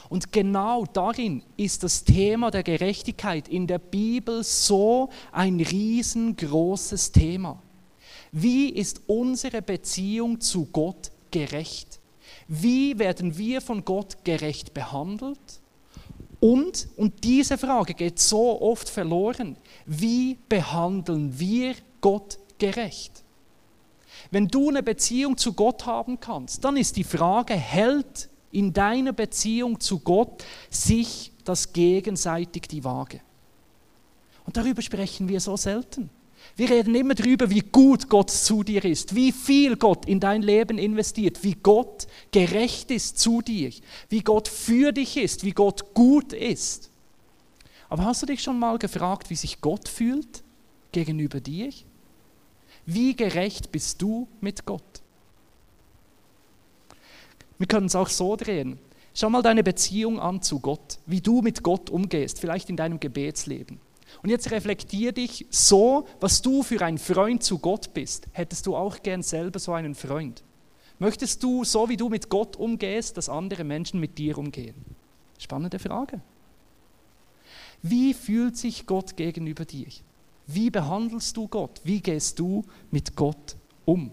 Und 0.09 0.33
genau 0.33 0.85
darin 0.87 1.43
ist 1.57 1.83
das 1.83 2.05
Thema 2.05 2.51
der 2.51 2.63
Gerechtigkeit 2.63 3.49
in 3.49 3.67
der 3.67 3.79
Bibel 3.79 4.45
so 4.45 5.11
ein 5.33 5.61
riesengroßes 5.61 7.13
Thema. 7.13 7.61
Wie 8.31 8.69
ist 8.69 9.01
unsere 9.07 9.63
Beziehung 9.63 10.41
zu 10.41 10.67
Gott 10.67 11.11
gerecht? 11.31 11.99
Wie 12.49 12.99
werden 12.99 13.37
wir 13.37 13.61
von 13.61 13.85
Gott 13.85 14.25
gerecht 14.25 14.75
behandelt? 14.75 15.39
Und, 16.47 16.87
und 16.97 17.25
diese 17.25 17.59
Frage 17.59 17.93
geht 17.93 18.21
so 18.21 18.62
oft 18.62 18.88
verloren, 18.88 19.57
wie 19.85 20.38
behandeln 20.49 21.37
wir 21.41 21.75
Gott 22.00 22.38
gerecht? 22.57 23.25
Wenn 24.31 24.47
du 24.47 24.69
eine 24.69 24.85
Beziehung 24.85 25.37
zu 25.37 25.55
Gott 25.55 25.87
haben 25.87 26.21
kannst, 26.21 26.65
dann 26.65 26.76
ist 26.76 26.97
die 26.97 27.03
Frage, 27.03 27.55
hält 27.55 28.29
in 28.53 28.73
deiner 28.73 29.12
Beziehung 29.12 29.81
zu 29.81 29.99
Gott 29.99 30.45
sich 30.71 31.33
das 31.43 31.73
gegenseitig 31.73 32.69
die 32.69 32.85
Waage? 32.85 33.21
Und 34.45 34.57
darüber 34.57 34.83
sprechen 34.83 35.29
wir 35.29 35.41
so 35.41 35.57
selten. 35.57 36.11
Wir 36.55 36.71
reden 36.71 36.95
immer 36.95 37.15
darüber, 37.15 37.50
wie 37.50 37.61
gut 37.61 38.09
Gott 38.09 38.31
zu 38.31 38.62
dir 38.62 38.85
ist, 38.85 39.15
wie 39.15 39.33
viel 39.33 39.76
Gott 39.76 40.07
in 40.07 40.21
dein 40.21 40.43
Leben 40.43 40.79
investiert, 40.79 41.43
wie 41.43 41.55
Gott 41.55 42.07
gerecht 42.31 42.91
ist 42.91 43.19
zu 43.19 43.43
dir, 43.43 43.73
wie 44.09 44.21
Gott 44.21 44.49
für 44.49 44.93
dich 44.93 45.17
ist, 45.17 45.45
wie 45.45 45.53
Gott 45.53 45.95
gut 45.95 46.33
ist. 46.33 46.91
Aber 47.88 48.05
hast 48.05 48.23
du 48.23 48.26
dich 48.26 48.43
schon 48.43 48.59
mal 48.59 48.79
gefragt, 48.79 49.31
wie 49.31 49.37
sich 49.37 49.61
Gott 49.61 49.88
fühlt 49.88 50.43
gegenüber 50.93 51.41
dir? 51.41 51.71
Wie 52.87 53.15
gerecht 53.17 53.73
bist 53.73 54.00
du 54.00 54.29
mit 54.41 54.65
Gott? 54.65 55.03
Wir 57.59 57.67
können 57.67 57.87
es 57.87 57.97
auch 57.97 58.09
so 58.09 58.37
drehen. 58.37 58.79
Schau 59.15 59.31
mal 59.31 59.43
deine 59.43 59.62
Beziehung 59.62 60.21
an 60.21 60.43
zu 60.43 60.61
Gott, 60.61 60.99
wie 61.07 61.21
du 61.21 61.41
mit 61.41 61.62
Gott 61.62 61.88
umgehst, 61.91 62.38
vielleicht 62.38 62.69
in 62.69 62.76
deinem 62.76 63.00
Gebetsleben. 63.00 63.81
Und 64.23 64.31
jetzt 64.31 64.51
reflektier 64.51 65.13
dich 65.13 65.47
so, 65.51 66.07
was 66.21 66.43
du 66.43 66.63
für 66.63 66.81
ein 66.83 66.99
Freund 66.99 67.43
zu 67.43 67.59
Gott 67.59 67.95
bist. 67.95 68.27
Hättest 68.33 68.67
du 68.67 68.77
auch 68.77 69.03
gern 69.03 69.23
selber 69.23 69.59
so 69.59 69.73
einen 69.73 69.95
Freund? 69.95 70.43
Möchtest 70.99 71.43
du, 71.43 71.65
so 71.65 71.89
wie 71.89 71.97
du 71.97 72.09
mit 72.09 72.29
Gott 72.31 72.57
umgehst, 72.57 73.17
dass 73.17 73.29
andere 73.29 73.65
Menschen 73.65 74.01
mit 74.01 74.17
dir 74.19 74.39
umgehen? 74.39 74.75
Spannende 75.39 75.79
Frage. 75.79 76.21
Wie 77.83 78.15
fühlt 78.15 78.57
sich 78.57 78.87
Gott 78.87 79.17
gegenüber 79.17 79.65
dir? 79.65 79.89
Wie 80.47 80.71
behandelst 80.71 81.37
du 81.37 81.49
Gott? 81.49 81.81
Wie 81.85 82.01
gehst 82.01 82.39
du 82.39 82.65
mit 82.91 83.15
Gott 83.17 83.57
um? 83.85 84.11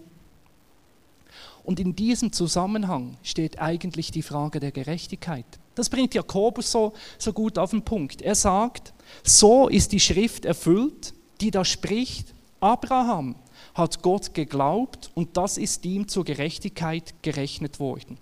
Und 1.64 1.80
in 1.80 1.96
diesem 1.96 2.32
Zusammenhang 2.32 3.16
steht 3.22 3.58
eigentlich 3.58 4.10
die 4.10 4.22
Frage 4.22 4.60
der 4.60 4.70
Gerechtigkeit. 4.70 5.46
Das 5.74 5.88
bringt 5.88 6.14
Jakobus 6.14 6.70
so, 6.70 6.92
so 7.18 7.32
gut 7.32 7.58
auf 7.58 7.70
den 7.70 7.82
Punkt. 7.82 8.22
Er 8.22 8.34
sagt, 8.34 8.92
so 9.22 9.68
ist 9.68 9.92
die 9.92 10.00
Schrift 10.00 10.44
erfüllt, 10.44 11.14
die 11.40 11.50
da 11.50 11.64
spricht, 11.64 12.34
Abraham 12.60 13.34
hat 13.74 14.02
Gott 14.02 14.34
geglaubt 14.34 15.10
und 15.14 15.36
das 15.36 15.58
ist 15.58 15.84
ihm 15.84 16.06
zur 16.06 16.24
Gerechtigkeit 16.24 17.14
gerechnet 17.22 17.80
worden. 17.80 18.18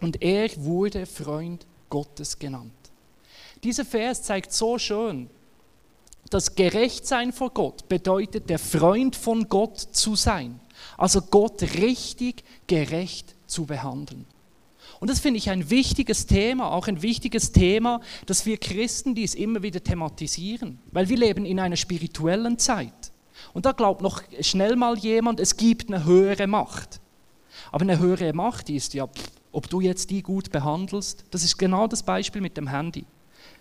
Und 0.00 0.22
er 0.22 0.48
wurde 0.56 1.06
Freund 1.06 1.66
Gottes 1.90 2.38
genannt. 2.38 2.72
Dieser 3.62 3.84
Vers 3.84 4.22
zeigt 4.22 4.52
so 4.52 4.78
schön, 4.78 5.30
dass 6.30 6.54
Gerechtsein 6.54 7.32
vor 7.32 7.50
Gott 7.50 7.88
bedeutet, 7.88 8.48
der 8.48 8.58
Freund 8.58 9.16
von 9.16 9.48
Gott 9.48 9.78
zu 9.78 10.16
sein. 10.16 10.60
Also 10.96 11.20
Gott 11.22 11.62
richtig 11.62 12.44
gerecht 12.66 13.34
zu 13.46 13.66
behandeln. 13.66 14.26
Und 15.00 15.10
das 15.10 15.18
finde 15.18 15.38
ich 15.38 15.50
ein 15.50 15.68
wichtiges 15.68 16.26
Thema, 16.26 16.70
auch 16.70 16.86
ein 16.86 17.02
wichtiges 17.02 17.50
Thema, 17.50 18.00
dass 18.26 18.46
wir 18.46 18.56
Christen 18.56 19.14
dies 19.14 19.34
immer 19.34 19.62
wieder 19.62 19.82
thematisieren, 19.82 20.78
weil 20.92 21.08
wir 21.08 21.16
leben 21.16 21.44
in 21.44 21.58
einer 21.58 21.76
spirituellen 21.76 22.58
Zeit. 22.58 23.12
Und 23.52 23.66
da 23.66 23.72
glaubt 23.72 24.00
noch 24.00 24.22
schnell 24.40 24.76
mal 24.76 24.96
jemand, 24.96 25.40
es 25.40 25.56
gibt 25.56 25.92
eine 25.92 26.04
höhere 26.04 26.46
Macht. 26.46 27.00
Aber 27.72 27.82
eine 27.82 27.98
höhere 27.98 28.32
Macht 28.32 28.70
ist 28.70 28.94
ja, 28.94 29.08
ob 29.50 29.68
du 29.68 29.80
jetzt 29.80 30.10
die 30.10 30.22
gut 30.22 30.52
behandelst, 30.52 31.24
das 31.30 31.42
ist 31.42 31.58
genau 31.58 31.86
das 31.86 32.02
Beispiel 32.02 32.40
mit 32.40 32.56
dem 32.56 32.68
Handy. 32.68 33.04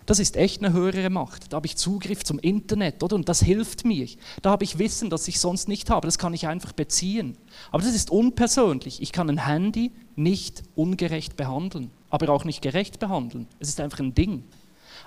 Das 0.05 0.19
ist 0.19 0.35
echt 0.35 0.63
eine 0.63 0.73
höhere 0.73 1.09
Macht. 1.09 1.53
Da 1.53 1.57
habe 1.57 1.67
ich 1.67 1.77
Zugriff 1.77 2.23
zum 2.23 2.39
Internet, 2.39 3.03
oder? 3.03 3.15
Und 3.15 3.29
das 3.29 3.41
hilft 3.41 3.85
mir. 3.85 4.07
Da 4.41 4.51
habe 4.51 4.63
ich 4.63 4.79
Wissen, 4.79 5.09
das 5.09 5.27
ich 5.27 5.39
sonst 5.39 5.67
nicht 5.67 5.89
habe. 5.89 6.07
Das 6.07 6.17
kann 6.17 6.33
ich 6.33 6.47
einfach 6.47 6.73
beziehen. 6.73 7.37
Aber 7.71 7.83
das 7.83 7.93
ist 7.93 8.09
unpersönlich. 8.09 9.01
Ich 9.01 9.11
kann 9.11 9.29
ein 9.29 9.45
Handy 9.45 9.91
nicht 10.15 10.63
ungerecht 10.75 11.35
behandeln, 11.35 11.91
aber 12.09 12.29
auch 12.29 12.45
nicht 12.45 12.61
gerecht 12.61 12.99
behandeln. 12.99 13.47
Es 13.59 13.69
ist 13.69 13.79
einfach 13.79 13.99
ein 13.99 14.15
Ding. 14.15 14.43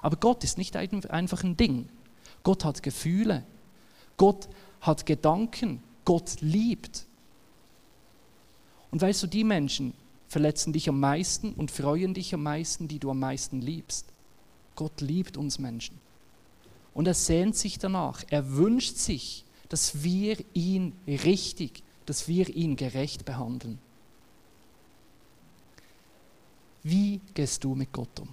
Aber 0.00 0.16
Gott 0.16 0.44
ist 0.44 0.58
nicht 0.58 0.76
einfach 0.76 1.42
ein 1.44 1.56
Ding. 1.56 1.88
Gott 2.42 2.64
hat 2.64 2.82
Gefühle. 2.82 3.44
Gott 4.16 4.48
hat 4.80 5.06
Gedanken. 5.06 5.82
Gott 6.04 6.40
liebt. 6.40 7.06
Und 8.90 9.02
weißt 9.02 9.24
du, 9.24 9.26
die 9.26 9.44
Menschen 9.44 9.94
verletzen 10.28 10.72
dich 10.72 10.88
am 10.88 11.00
meisten 11.00 11.52
und 11.54 11.70
freuen 11.70 12.14
dich 12.14 12.32
am 12.34 12.42
meisten, 12.42 12.86
die 12.86 12.98
du 12.98 13.10
am 13.10 13.18
meisten 13.18 13.60
liebst. 13.60 14.13
Gott 14.76 15.00
liebt 15.00 15.37
uns 15.37 15.59
Menschen. 15.59 15.99
Und 16.95 17.07
er 17.07 17.14
sehnt 17.14 17.57
sich 17.57 17.78
danach. 17.78 18.23
Er 18.31 18.52
wünscht 18.52 18.97
sich, 18.97 19.45
dass 19.69 20.02
wir 20.02 20.37
ihn 20.54 20.93
richtig, 21.07 21.83
dass 22.07 22.28
wir 22.28 22.49
ihn 22.54 22.76
gerecht 22.76 23.25
behandeln. 23.25 23.78
Wie 26.83 27.21
gehst 27.33 27.64
du 27.64 27.75
mit 27.75 27.93
Gott 27.93 28.21
um? 28.21 28.28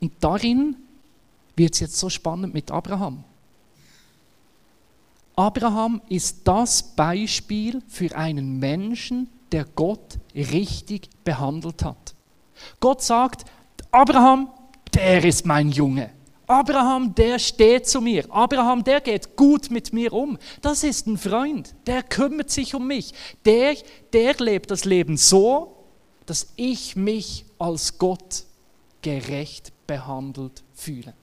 Und 0.00 0.12
darin 0.20 0.76
wird 1.56 1.74
es 1.74 1.80
jetzt 1.80 1.96
so 1.96 2.08
spannend 2.08 2.54
mit 2.54 2.70
Abraham. 2.70 3.22
Abraham 5.36 6.00
ist 6.08 6.40
das 6.44 6.82
Beispiel 6.94 7.82
für 7.88 8.14
einen 8.16 8.58
Menschen, 8.58 9.28
der 9.52 9.64
Gott 9.64 10.18
richtig 10.34 11.08
behandelt 11.24 11.84
hat. 11.84 12.13
Gott 12.80 13.02
sagt, 13.02 13.44
Abraham, 13.90 14.48
der 14.94 15.24
ist 15.24 15.46
mein 15.46 15.70
Junge. 15.70 16.10
Abraham, 16.46 17.14
der 17.14 17.38
steht 17.38 17.88
zu 17.88 18.00
mir. 18.00 18.30
Abraham, 18.30 18.84
der 18.84 19.00
geht 19.00 19.36
gut 19.36 19.70
mit 19.70 19.92
mir 19.92 20.12
um. 20.12 20.38
Das 20.60 20.84
ist 20.84 21.06
ein 21.06 21.16
Freund, 21.16 21.74
der 21.86 22.02
kümmert 22.02 22.50
sich 22.50 22.74
um 22.74 22.86
mich. 22.86 23.14
Der, 23.44 23.76
der 24.12 24.34
lebt 24.34 24.70
das 24.70 24.84
Leben 24.84 25.16
so, 25.16 25.84
dass 26.26 26.48
ich 26.56 26.96
mich 26.96 27.46
als 27.58 27.98
Gott 27.98 28.44
gerecht 29.00 29.72
behandelt 29.86 30.62
fühle. 30.74 31.14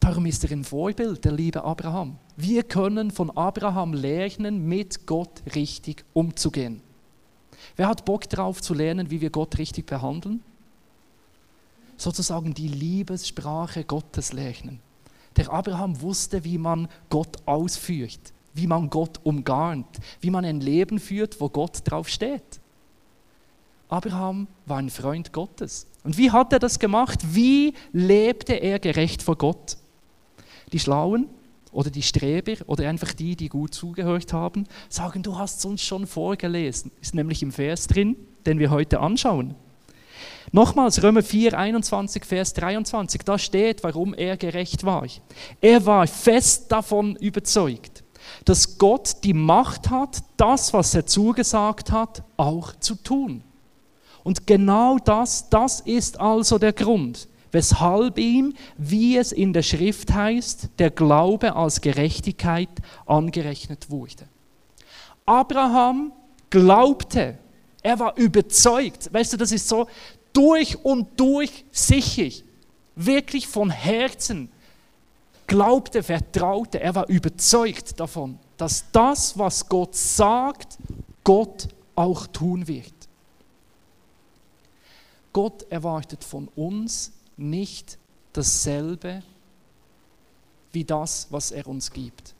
Darum 0.00 0.24
ist 0.24 0.42
er 0.44 0.52
ein 0.52 0.64
Vorbild, 0.64 1.24
der 1.24 1.32
liebe 1.32 1.62
Abraham. 1.62 2.16
Wir 2.36 2.62
können 2.62 3.10
von 3.10 3.30
Abraham 3.36 3.92
lernen, 3.92 4.66
mit 4.66 5.06
Gott 5.06 5.42
richtig 5.54 6.04
umzugehen. 6.14 6.82
Wer 7.80 7.88
hat 7.88 8.04
Bock 8.04 8.28
darauf 8.28 8.60
zu 8.60 8.74
lernen, 8.74 9.10
wie 9.10 9.22
wir 9.22 9.30
Gott 9.30 9.56
richtig 9.56 9.86
behandeln? 9.86 10.42
Sozusagen 11.96 12.52
die 12.52 12.68
Liebessprache 12.68 13.84
Gottes 13.84 14.34
lernen. 14.34 14.80
Der 15.38 15.50
Abraham 15.50 16.02
wusste, 16.02 16.44
wie 16.44 16.58
man 16.58 16.88
Gott 17.08 17.38
ausführt, 17.46 18.34
wie 18.52 18.66
man 18.66 18.90
Gott 18.90 19.18
umgarnt, 19.22 19.86
wie 20.20 20.28
man 20.28 20.44
ein 20.44 20.60
Leben 20.60 20.98
führt, 20.98 21.40
wo 21.40 21.48
Gott 21.48 21.80
drauf 21.86 22.10
steht. 22.10 22.60
Abraham 23.88 24.46
war 24.66 24.76
ein 24.76 24.90
Freund 24.90 25.32
Gottes. 25.32 25.86
Und 26.04 26.18
wie 26.18 26.30
hat 26.30 26.52
er 26.52 26.58
das 26.58 26.80
gemacht? 26.80 27.20
Wie 27.34 27.72
lebte 27.94 28.56
er 28.56 28.78
gerecht 28.78 29.22
vor 29.22 29.36
Gott? 29.36 29.78
Die 30.74 30.80
Schlauen 30.80 31.30
oder 31.72 31.90
die 31.90 32.02
Streber 32.02 32.56
oder 32.66 32.88
einfach 32.88 33.12
die, 33.12 33.36
die 33.36 33.48
gut 33.48 33.74
zugehört 33.74 34.32
haben, 34.32 34.66
sagen, 34.88 35.22
du 35.22 35.38
hast 35.38 35.58
es 35.58 35.64
uns 35.64 35.82
schon 35.82 36.06
vorgelesen. 36.06 36.90
Ist 37.00 37.14
nämlich 37.14 37.42
im 37.42 37.52
Vers 37.52 37.86
drin, 37.86 38.16
den 38.46 38.58
wir 38.58 38.70
heute 38.70 39.00
anschauen. 39.00 39.54
Nochmals 40.52 41.02
Römer 41.02 41.22
4, 41.22 41.56
21, 41.56 42.24
Vers 42.24 42.54
23, 42.54 43.22
da 43.22 43.38
steht, 43.38 43.84
warum 43.84 44.14
er 44.14 44.36
gerecht 44.36 44.84
war. 44.84 45.06
Er 45.60 45.86
war 45.86 46.06
fest 46.06 46.72
davon 46.72 47.14
überzeugt, 47.16 48.02
dass 48.44 48.78
Gott 48.78 49.22
die 49.22 49.34
Macht 49.34 49.90
hat, 49.90 50.22
das, 50.36 50.72
was 50.72 50.94
er 50.94 51.06
zugesagt 51.06 51.92
hat, 51.92 52.24
auch 52.36 52.74
zu 52.80 52.96
tun. 52.96 53.44
Und 54.24 54.46
genau 54.46 54.98
das, 54.98 55.48
das 55.50 55.80
ist 55.80 56.18
also 56.18 56.58
der 56.58 56.72
Grund, 56.72 57.28
weshalb 57.52 58.18
ihm, 58.18 58.54
wie 58.76 59.16
es 59.16 59.32
in 59.32 59.52
der 59.52 59.62
Schrift 59.62 60.12
heißt, 60.12 60.68
der 60.78 60.90
Glaube 60.90 61.56
als 61.56 61.80
Gerechtigkeit 61.80 62.68
angerechnet 63.06 63.90
wurde. 63.90 64.28
Abraham 65.26 66.12
glaubte, 66.48 67.38
er 67.82 67.98
war 67.98 68.16
überzeugt, 68.16 69.12
weißt 69.12 69.32
du, 69.32 69.36
das 69.36 69.52
ist 69.52 69.68
so 69.68 69.86
durch 70.32 70.84
und 70.84 71.18
durch 71.18 71.64
sicher, 71.70 72.30
wirklich 72.96 73.46
von 73.46 73.70
Herzen 73.70 74.50
glaubte, 75.46 76.02
vertraute, 76.02 76.80
er 76.80 76.94
war 76.94 77.08
überzeugt 77.08 77.98
davon, 77.98 78.38
dass 78.56 78.84
das, 78.92 79.36
was 79.36 79.68
Gott 79.68 79.96
sagt, 79.96 80.78
Gott 81.24 81.68
auch 81.96 82.26
tun 82.28 82.68
wird. 82.68 82.92
Gott 85.32 85.64
erwartet 85.70 86.22
von 86.24 86.48
uns 86.54 87.12
nicht 87.40 87.98
dasselbe 88.32 89.22
wie 90.72 90.84
das, 90.84 91.26
was 91.30 91.50
er 91.50 91.66
uns 91.66 91.90
gibt. 91.90 92.34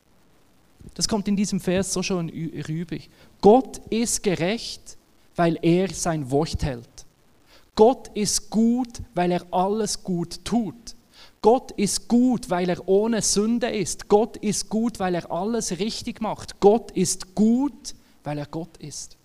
Das 0.95 1.09
kommt 1.09 1.29
in 1.29 1.37
diesem 1.37 1.61
Vers 1.61 1.93
so 1.93 2.03
schon 2.03 2.29
rüber. 2.31 2.97
Gott 3.41 3.79
ist 3.91 4.23
gerecht, 4.23 4.97
weil 5.37 5.59
er 5.63 5.93
sein 5.93 6.31
Wort 6.31 6.63
hält. 6.63 7.07
Gott 7.75 8.09
ist 8.15 8.51
gut, 8.51 9.01
weil 9.15 9.33
er 9.33 9.47
alles 9.51 10.03
gut 10.03 10.45
tut. 10.45 10.95
Gott 11.43 11.71
ist 11.73 12.09
gut, 12.09 12.51
weil 12.51 12.69
er 12.69 12.87
ohne 12.87 13.23
Sünde 13.23 13.71
ist. 13.71 14.09
Gott 14.09 14.37
ist 14.37 14.69
gut, 14.69 14.99
weil 14.99 15.15
er 15.15 15.31
alles 15.31 15.79
richtig 15.79 16.21
macht. 16.21 16.61
Gott 16.61 16.91
ist 16.91 17.35
gut, 17.35 17.95
weil 18.25 18.39
er 18.39 18.47
Gott 18.47 18.77
ist. 18.79 19.17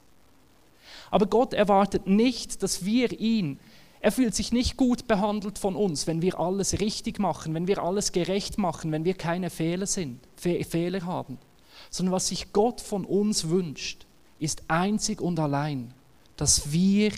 Aber 1.11 1.25
Gott 1.25 1.53
erwartet 1.53 2.07
nicht, 2.07 2.63
dass 2.63 2.85
wir 2.85 3.19
ihn 3.19 3.59
er 4.06 4.12
fühlt 4.12 4.36
sich 4.36 4.52
nicht 4.52 4.78
gut 4.78 5.08
behandelt 5.08 5.58
von 5.58 5.76
uns, 5.76 6.06
wenn 6.06 6.22
wir 6.22 6.39
alles 6.39 6.80
richtig 6.80 7.18
machen, 7.18 7.56
wenn 7.56 7.65
wir 7.65 7.82
alles 7.82 8.12
gerecht 8.12 8.60
machen, 8.60 8.91
wenn 8.91 9.04
wir 9.04 9.15
keine 9.15 9.50
Fehler, 9.50 9.88
sind, 9.88 10.20
Fehler 10.38 11.04
haben. 11.08 11.39
Sondern 11.89 12.13
was 12.13 12.28
sich 12.28 12.54
Gott 12.54 12.82
von 12.82 13.04
uns 13.04 13.50
wünscht, 13.50 14.06
ist 14.38 14.62
einzig 14.68 15.22
und 15.22 15.39
allein, 15.39 15.91
dass 16.38 16.72
wir 16.72 17.13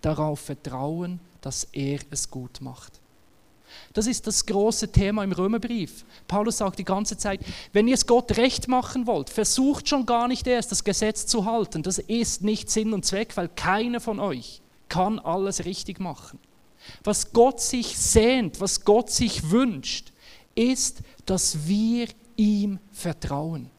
darauf 0.00 0.38
vertrauen, 0.38 1.18
dass 1.40 1.64
er 1.72 1.98
es 2.10 2.30
gut 2.30 2.60
macht. 2.60 3.00
Das 3.92 4.06
ist 4.06 4.28
das 4.28 4.46
große 4.46 4.92
Thema 4.92 5.24
im 5.24 5.32
Römerbrief. 5.32 6.04
Paulus 6.28 6.58
sagt 6.58 6.78
die 6.78 6.84
ganze 6.84 7.18
Zeit, 7.18 7.40
wenn 7.72 7.88
ihr 7.88 7.94
es 7.94 8.06
Gott 8.06 8.36
recht 8.36 8.68
machen 8.68 9.08
wollt, 9.08 9.28
versucht 9.28 9.88
schon 9.88 10.06
gar 10.06 10.28
nicht 10.28 10.46
erst 10.46 10.70
das 10.70 10.84
Gesetz 10.84 11.26
zu 11.26 11.46
halten. 11.46 11.82
Das 11.82 11.98
ist 11.98 12.44
nicht 12.44 12.70
Sinn 12.70 12.92
und 12.92 13.04
Zweck, 13.04 13.36
weil 13.36 13.48
keiner 13.48 13.98
von 13.98 14.20
euch 14.20 14.62
kann 14.88 15.18
alles 15.18 15.64
richtig 15.64 16.00
machen. 16.00 16.38
Was 17.04 17.32
Gott 17.32 17.60
sich 17.60 17.98
sehnt, 17.98 18.60
was 18.60 18.84
Gott 18.84 19.10
sich 19.10 19.50
wünscht, 19.50 20.12
ist, 20.54 21.02
dass 21.26 21.66
wir 21.66 22.08
ihm 22.36 22.78
vertrauen. 22.92 23.70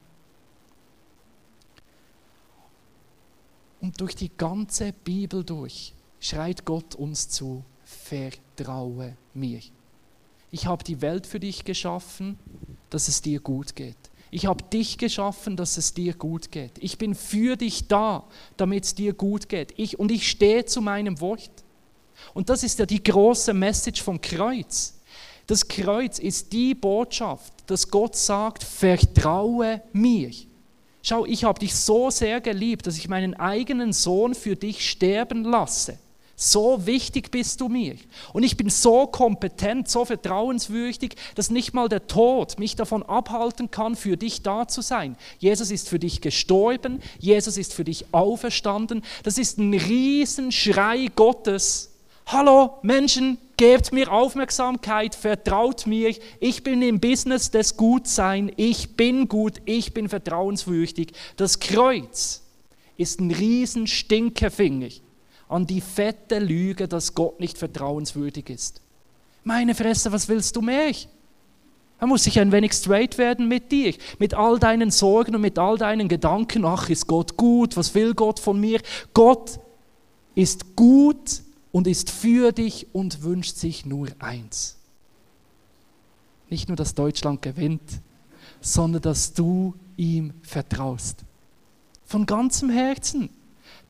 Und 3.82 4.00
durch 4.02 4.16
die 4.16 4.30
ganze 4.36 4.92
Bibel 4.92 5.44
durch 5.44 5.94
schreit 6.20 6.66
Gott 6.66 6.96
uns 6.96 7.30
zu, 7.30 7.64
vertraue 7.86 9.16
mir. 9.34 9.62
Ich 10.52 10.66
habe 10.66 10.84
die 10.84 11.02
Welt 11.02 11.26
für 11.26 11.40
dich 11.40 11.64
geschaffen, 11.64 12.38
dass 12.90 13.08
es 13.08 13.22
dir 13.22 13.40
gut 13.40 13.76
geht. 13.76 14.09
Ich 14.32 14.46
habe 14.46 14.64
dich 14.64 14.98
geschaffen, 14.98 15.58
dass 15.58 15.78
es 15.78 15.94
dir 15.94 16.14
gut 16.14 16.52
geht. 16.52 16.74
Ich 16.80 16.98
bin 16.98 17.16
für 17.16 17.56
dich 17.56 17.88
da, 17.88 18.26
damit 18.58 18.86
es 18.86 18.96
dir 18.96 19.14
gut 19.14 19.50
geht. 19.50 19.74
Ich, 19.78 19.98
und 19.98 20.12
ich 20.12 20.30
stehe 20.30 20.66
zu 20.66 20.82
meinem 20.82 21.20
Wort. 21.20 21.50
Und 22.34 22.50
das 22.50 22.64
ist 22.64 22.80
ja 22.80 22.86
die 22.86 23.04
große 23.04 23.54
Message 23.54 24.04
vom 24.04 24.22
Kreuz. 24.22 25.00
Das 25.48 25.68
Kreuz 25.68 26.20
ist 26.20 26.54
die 26.54 26.76
Botschaft, 26.76 27.54
dass 27.66 27.90
Gott 27.90 28.16
sagt, 28.16 28.64
vertraue 28.64 29.82
mir. 29.94 30.32
Schau, 31.02 31.26
ich 31.26 31.44
habe 31.44 31.60
dich 31.60 31.74
so 31.76 32.12
sehr 32.12 32.40
geliebt, 32.40 32.86
dass 32.86 32.98
ich 32.98 33.08
meinen 33.08 33.34
eigenen 33.34 33.94
Sohn 33.94 34.36
für 34.36 34.56
dich 34.56 34.88
sterben 34.88 35.44
lasse. 35.44 35.98
So 36.42 36.86
wichtig 36.86 37.32
bist 37.32 37.60
du 37.60 37.68
mir. 37.68 37.96
Und 38.32 38.44
ich 38.44 38.56
bin 38.56 38.70
so 38.70 39.08
kompetent, 39.08 39.90
so 39.90 40.06
vertrauenswürdig, 40.06 41.18
dass 41.36 41.50
nicht 41.50 41.74
mal 41.74 41.90
der 41.90 42.08
Tod 42.08 42.58
mich 42.58 42.78
davon 42.78 43.04
abhalten 43.04 43.72
kann, 43.72 43.98
für 43.98 44.16
dich 44.16 44.42
da 44.42 44.66
zu 44.66 44.80
sein. 44.80 45.18
Jesus 45.40 45.70
ist 45.70 45.90
für 45.90 46.00
dich 46.00 46.22
gestorben, 46.22 47.02
Jesus 47.20 47.58
ist 47.58 47.74
für 47.74 47.84
dich 47.84 48.06
auferstanden. 48.14 49.04
Das 49.24 49.38
ist 49.38 49.58
ein 49.58 49.74
Riesenschrei 49.74 51.10
Gottes. 51.14 51.92
Hallo 52.26 52.76
Menschen, 52.84 53.38
gebt 53.58 53.92
mir 53.92 54.10
Aufmerksamkeit, 54.10 55.16
vertraut 55.16 55.88
mir. 55.88 56.16
Ich 56.40 56.64
bin 56.64 56.82
im 56.82 57.02
Business 57.02 57.52
des 57.52 57.76
Gutsein. 57.76 58.50
Ich 58.56 58.96
bin 58.96 59.28
gut, 59.28 59.56
ich 59.66 59.94
bin 59.94 60.08
vertrauenswürdig. 60.08 61.12
Das 61.36 61.60
Kreuz 61.60 62.44
ist 62.96 63.20
ein 63.20 63.32
Riesenstinkefinger 63.32 64.88
an 65.50 65.66
die 65.66 65.82
fette 65.82 66.40
Lüge, 66.40 66.88
dass 66.88 67.16
Gott 67.16 67.40
nicht 67.40 67.58
vertrauenswürdig 67.58 68.50
ist. 68.50 68.82
Meine 69.44 69.76
Fresse, 69.76 70.12
was 70.12 70.30
willst 70.30 70.56
du 70.56 70.62
mehr? 70.62 70.94
Er 72.00 72.08
muss 72.08 72.24
sich 72.24 72.40
ein 72.40 72.52
wenig 72.52 72.72
straight 72.74 73.18
werden 73.18 73.48
mit 73.48 73.72
dir, 73.72 73.94
mit 74.20 74.34
all 74.34 74.58
deinen 74.58 74.92
Sorgen 74.92 75.36
und 75.36 75.42
mit 75.42 75.60
all 75.60 75.78
deinen 75.78 76.08
Gedanken. 76.08 76.64
Ach, 76.64 76.90
ist 76.90 77.08
Gott 77.08 77.36
gut? 77.36 77.76
Was 77.76 77.94
will 77.94 78.14
Gott 78.14 78.40
von 78.40 78.60
mir? 78.60 78.80
Gott 79.14 79.60
ist 80.36 80.78
gut 80.78 81.42
und 81.72 81.88
ist 81.88 82.10
für 82.10 82.54
dich 82.54 82.88
und 82.94 83.24
wünscht 83.24 83.58
sich 83.58 83.86
nur 83.86 84.08
eins. 84.20 84.78
Nicht 86.50 86.70
nur, 86.70 86.78
dass 86.78 86.96
Deutschland 86.96 87.42
gewinnt, 87.42 88.02
sondern 88.62 89.02
dass 89.02 89.34
du 89.34 89.74
ihm 89.98 90.34
vertraust. 90.42 91.26
Von 92.06 92.26
ganzem 92.26 92.70
Herzen. 92.70 93.30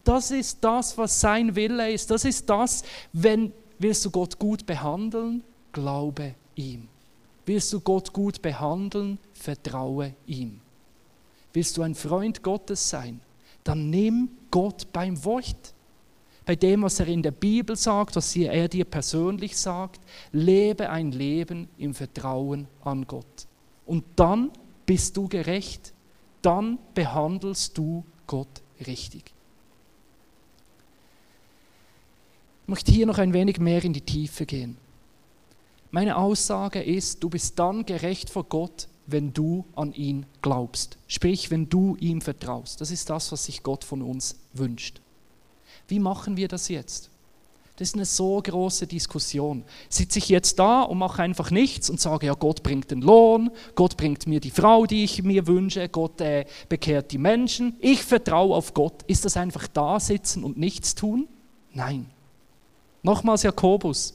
Das 0.09 0.31
ist 0.31 0.57
das, 0.61 0.97
was 0.97 1.21
sein 1.21 1.55
Wille 1.55 1.91
ist. 1.91 2.09
Das 2.09 2.25
ist 2.25 2.49
das, 2.49 2.83
wenn 3.13 3.53
willst 3.77 4.03
du 4.05 4.09
Gott 4.09 4.39
gut 4.39 4.65
behandeln, 4.65 5.43
glaube 5.71 6.33
ihm. 6.55 6.87
Willst 7.45 7.71
du 7.71 7.79
Gott 7.79 8.11
gut 8.11 8.41
behandeln, 8.41 9.19
vertraue 9.33 10.15
ihm. 10.25 10.61
Willst 11.53 11.77
du 11.77 11.83
ein 11.83 11.93
Freund 11.93 12.41
Gottes 12.41 12.89
sein, 12.89 13.21
dann 13.63 13.91
nimm 13.91 14.29
Gott 14.49 14.91
beim 14.91 15.23
Wort. 15.25 15.75
Bei 16.43 16.55
dem, 16.55 16.81
was 16.81 16.99
er 16.99 17.07
in 17.07 17.21
der 17.21 17.29
Bibel 17.29 17.75
sagt, 17.75 18.15
was 18.15 18.35
er 18.35 18.67
dir 18.67 18.85
persönlich 18.85 19.55
sagt, 19.55 20.01
lebe 20.31 20.89
ein 20.89 21.11
Leben 21.11 21.69
im 21.77 21.93
Vertrauen 21.93 22.67
an 22.83 23.05
Gott. 23.05 23.45
Und 23.85 24.03
dann 24.15 24.49
bist 24.87 25.15
du 25.17 25.27
gerecht, 25.27 25.93
dann 26.41 26.79
behandelst 26.95 27.77
du 27.77 28.03
Gott 28.25 28.63
richtig. 28.87 29.33
Ich 32.58 32.58
möchte 32.69 32.91
hier 32.91 33.05
noch 33.05 33.17
ein 33.17 33.33
wenig 33.33 33.59
mehr 33.59 33.83
in 33.83 33.93
die 33.93 34.01
Tiefe 34.01 34.45
gehen. 34.45 34.77
Meine 35.91 36.17
Aussage 36.17 36.81
ist, 36.81 37.23
du 37.23 37.29
bist 37.29 37.57
dann 37.57 37.85
gerecht 37.85 38.29
vor 38.29 38.43
Gott, 38.43 38.87
wenn 39.07 39.33
du 39.33 39.65
an 39.75 39.91
ihn 39.93 40.25
glaubst. 40.41 40.97
Sprich, 41.07 41.49
wenn 41.49 41.67
du 41.67 41.95
ihm 41.99 42.21
vertraust. 42.21 42.79
Das 42.79 42.91
ist 42.91 43.09
das, 43.09 43.31
was 43.31 43.45
sich 43.45 43.63
Gott 43.63 43.83
von 43.83 44.03
uns 44.03 44.39
wünscht. 44.53 45.01
Wie 45.87 45.99
machen 45.99 46.37
wir 46.37 46.47
das 46.47 46.69
jetzt? 46.69 47.09
Das 47.77 47.87
ist 47.87 47.95
eine 47.95 48.05
so 48.05 48.41
große 48.41 48.87
Diskussion. 48.87 49.63
Sitze 49.87 50.19
ich 50.19 50.27
jetzt 50.27 50.59
da 50.59 50.81
und 50.81 50.97
mache 50.97 51.23
einfach 51.23 51.49
nichts 51.49 51.89
und 51.89 51.99
sage, 51.99 52.27
ja, 52.27 52.33
Gott 52.33 52.61
bringt 52.61 52.91
den 52.91 53.01
Lohn, 53.01 53.51
Gott 53.73 53.95
bringt 53.95 54.27
mir 54.27 54.41
die 54.41 54.51
Frau, 54.51 54.85
die 54.85 55.05
ich 55.05 55.23
mir 55.23 55.47
wünsche, 55.47 55.87
Gott 55.87 56.19
äh, 56.19 56.45
bekehrt 56.67 57.13
die 57.13 57.17
Menschen, 57.17 57.77
ich 57.79 58.03
vertraue 58.03 58.53
auf 58.53 58.73
Gott. 58.73 59.03
Ist 59.07 59.23
das 59.23 59.37
einfach 59.37 59.67
da 59.67 59.99
sitzen 59.99 60.43
und 60.43 60.57
nichts 60.57 60.93
tun? 60.93 61.29
Nein. 61.71 62.07
Nochmals 63.01 63.43
Jakobus. 63.43 64.13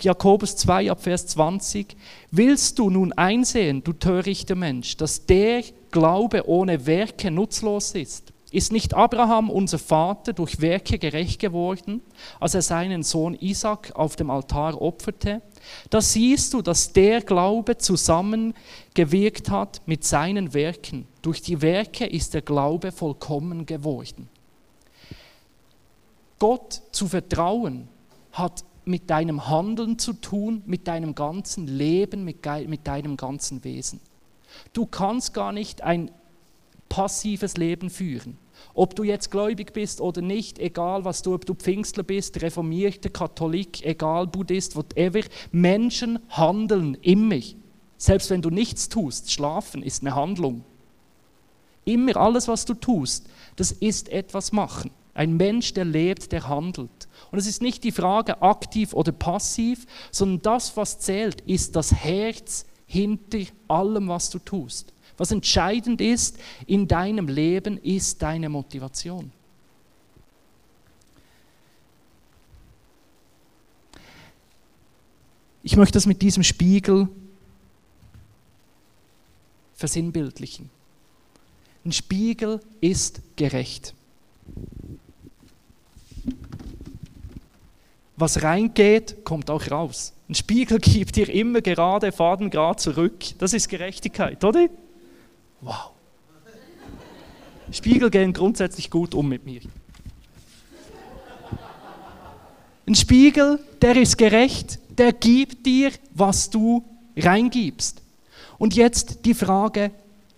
Jakobus 0.00 0.56
2 0.56 0.90
ab 0.90 1.02
Vers 1.02 1.26
20. 1.28 1.96
Willst 2.30 2.78
du 2.78 2.90
nun 2.90 3.12
einsehen, 3.12 3.82
du 3.84 3.92
törichter 3.92 4.54
Mensch, 4.54 4.96
dass 4.96 5.26
der 5.26 5.62
Glaube 5.90 6.48
ohne 6.48 6.86
Werke 6.86 7.30
nutzlos 7.30 7.92
ist? 7.92 8.32
Ist 8.52 8.72
nicht 8.72 8.94
Abraham, 8.94 9.50
unser 9.50 9.78
Vater, 9.78 10.32
durch 10.32 10.60
Werke 10.60 10.98
gerecht 10.98 11.40
geworden, 11.40 12.00
als 12.38 12.54
er 12.54 12.62
seinen 12.62 13.02
Sohn 13.02 13.34
Isaac 13.34 13.92
auf 13.94 14.14
dem 14.14 14.30
Altar 14.30 14.80
opferte? 14.80 15.42
Da 15.90 16.00
siehst 16.00 16.54
du, 16.54 16.62
dass 16.62 16.92
der 16.92 17.20
Glaube 17.22 17.76
zusammengewirkt 17.76 19.50
hat 19.50 19.82
mit 19.86 20.04
seinen 20.04 20.54
Werken. 20.54 21.06
Durch 21.22 21.42
die 21.42 21.60
Werke 21.60 22.06
ist 22.06 22.34
der 22.34 22.42
Glaube 22.42 22.92
vollkommen 22.92 23.66
geworden. 23.66 24.28
Gott 26.38 26.82
zu 26.92 27.08
vertrauen 27.08 27.88
hat 28.32 28.64
mit 28.84 29.10
deinem 29.10 29.48
Handeln 29.48 29.98
zu 29.98 30.12
tun, 30.12 30.62
mit 30.66 30.86
deinem 30.86 31.14
ganzen 31.14 31.66
Leben, 31.66 32.24
mit, 32.24 32.44
mit 32.68 32.86
deinem 32.86 33.16
ganzen 33.16 33.64
Wesen. 33.64 34.00
Du 34.72 34.86
kannst 34.86 35.34
gar 35.34 35.52
nicht 35.52 35.82
ein 35.82 36.10
passives 36.88 37.56
Leben 37.56 37.90
führen. 37.90 38.38
Ob 38.74 38.94
du 38.94 39.02
jetzt 39.02 39.30
gläubig 39.30 39.72
bist 39.72 40.00
oder 40.00 40.22
nicht, 40.22 40.58
egal 40.58 41.04
was 41.04 41.22
du, 41.22 41.34
ob 41.34 41.44
du 41.46 41.54
Pfingstler 41.54 42.04
bist, 42.04 42.40
Reformierter, 42.40 43.10
Katholik, 43.10 43.84
egal 43.84 44.26
Buddhist, 44.26 44.76
whatever, 44.76 45.20
Menschen 45.52 46.18
handeln 46.28 46.96
immer. 47.02 47.40
Selbst 47.98 48.30
wenn 48.30 48.42
du 48.42 48.50
nichts 48.50 48.88
tust, 48.88 49.32
schlafen 49.32 49.82
ist 49.82 50.02
eine 50.02 50.14
Handlung. 50.14 50.64
Immer 51.84 52.16
alles, 52.16 52.48
was 52.48 52.64
du 52.64 52.74
tust, 52.74 53.28
das 53.56 53.72
ist 53.72 54.08
etwas 54.10 54.52
machen. 54.52 54.90
Ein 55.16 55.38
Mensch, 55.38 55.72
der 55.72 55.86
lebt, 55.86 56.30
der 56.30 56.46
handelt. 56.46 57.08
Und 57.30 57.38
es 57.38 57.46
ist 57.46 57.62
nicht 57.62 57.82
die 57.84 57.90
Frage 57.90 58.42
aktiv 58.42 58.92
oder 58.92 59.12
passiv, 59.12 59.86
sondern 60.10 60.42
das, 60.42 60.76
was 60.76 60.98
zählt, 60.98 61.40
ist 61.40 61.74
das 61.74 61.90
Herz 61.90 62.66
hinter 62.86 63.38
allem, 63.66 64.08
was 64.08 64.28
du 64.28 64.38
tust. 64.38 64.92
Was 65.16 65.30
entscheidend 65.30 66.02
ist 66.02 66.38
in 66.66 66.86
deinem 66.86 67.28
Leben, 67.28 67.78
ist 67.78 68.20
deine 68.20 68.50
Motivation. 68.50 69.32
Ich 75.62 75.78
möchte 75.78 75.94
das 75.94 76.04
mit 76.04 76.20
diesem 76.20 76.42
Spiegel 76.42 77.08
versinnbildlichen. 79.76 80.68
Ein 81.86 81.92
Spiegel 81.92 82.60
ist 82.82 83.22
gerecht. 83.36 83.94
Was 88.16 88.42
reingeht, 88.42 89.24
kommt 89.24 89.50
auch 89.50 89.70
raus. 89.70 90.12
Ein 90.28 90.34
Spiegel 90.34 90.78
gibt 90.80 91.16
dir 91.16 91.28
immer 91.28 91.60
gerade 91.60 92.12
Faden 92.12 92.50
gerade 92.50 92.76
zurück. 92.76 93.24
Das 93.38 93.52
ist 93.52 93.68
Gerechtigkeit, 93.68 94.42
oder? 94.44 94.68
Wow. 95.60 95.90
Spiegel 97.72 98.10
gehen 98.10 98.32
grundsätzlich 98.32 98.90
gut 98.90 99.14
um 99.14 99.28
mit 99.28 99.44
mir. 99.44 99.60
Ein 102.86 102.94
Spiegel, 102.94 103.58
der 103.82 103.96
ist 103.96 104.16
gerecht, 104.16 104.78
der 104.96 105.12
gibt 105.12 105.66
dir, 105.66 105.90
was 106.14 106.50
du 106.50 106.84
reingibst. 107.16 108.00
Und 108.58 108.76
jetzt 108.76 109.24
die 109.24 109.34
Frage, 109.34 109.90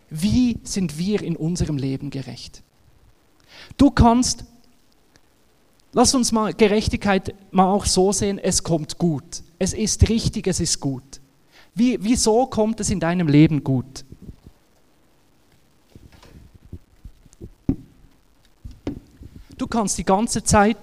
wie 0.09 0.59
sind 0.65 0.99
wir 0.99 1.23
in 1.23 1.37
unserem 1.37 1.77
Leben 1.77 2.09
gerecht? 2.09 2.63
Du 3.77 3.91
kannst, 3.91 4.45
lass 5.99 6.15
uns 6.15 6.31
mal 6.31 6.55
Gerechtigkeit 6.55 7.35
mal 7.51 7.67
auch 7.67 7.85
so 7.85 8.13
sehen, 8.13 8.39
es 8.39 8.63
kommt 8.63 8.99
gut. 8.99 9.43
Es 9.59 9.73
ist 9.73 10.09
richtig, 10.09 10.47
es 10.47 10.61
ist 10.61 10.79
gut. 10.79 11.21
Wie, 11.75 11.99
wieso 12.01 12.47
kommt 12.47 12.79
es 12.79 12.91
in 12.91 13.01
deinem 13.01 13.27
Leben 13.27 13.65
gut? 13.65 14.05
Du 19.57 19.67
kannst 19.67 19.99
die 19.99 20.05
ganze 20.05 20.45
Zeit. 20.45 20.77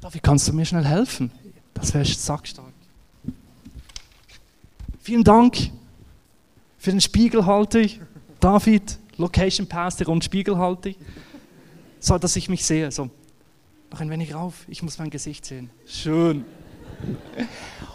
David, 0.00 0.22
kannst 0.24 0.48
du 0.48 0.54
mir 0.54 0.66
schnell 0.66 0.84
helfen? 0.84 1.30
Das 1.72 1.94
wäre 1.94 2.04
sackstark. 2.04 2.72
Vielen 4.98 5.22
Dank 5.22 5.70
für 6.78 6.90
den 6.90 7.00
Spiegelhalter, 7.00 7.86
David, 8.40 8.98
Location 9.18 9.68
Pastor 9.68 10.08
und 10.08 10.24
Spiegelhalter, 10.24 10.90
so 12.04 12.18
dass 12.18 12.36
ich 12.36 12.48
mich 12.48 12.64
sehe. 12.64 12.90
So, 12.90 13.10
noch 13.90 14.00
ein 14.00 14.10
wenig 14.10 14.34
rauf, 14.34 14.64
ich 14.68 14.82
muss 14.82 14.98
mein 14.98 15.10
Gesicht 15.10 15.44
sehen. 15.44 15.70
Schön. 15.86 16.44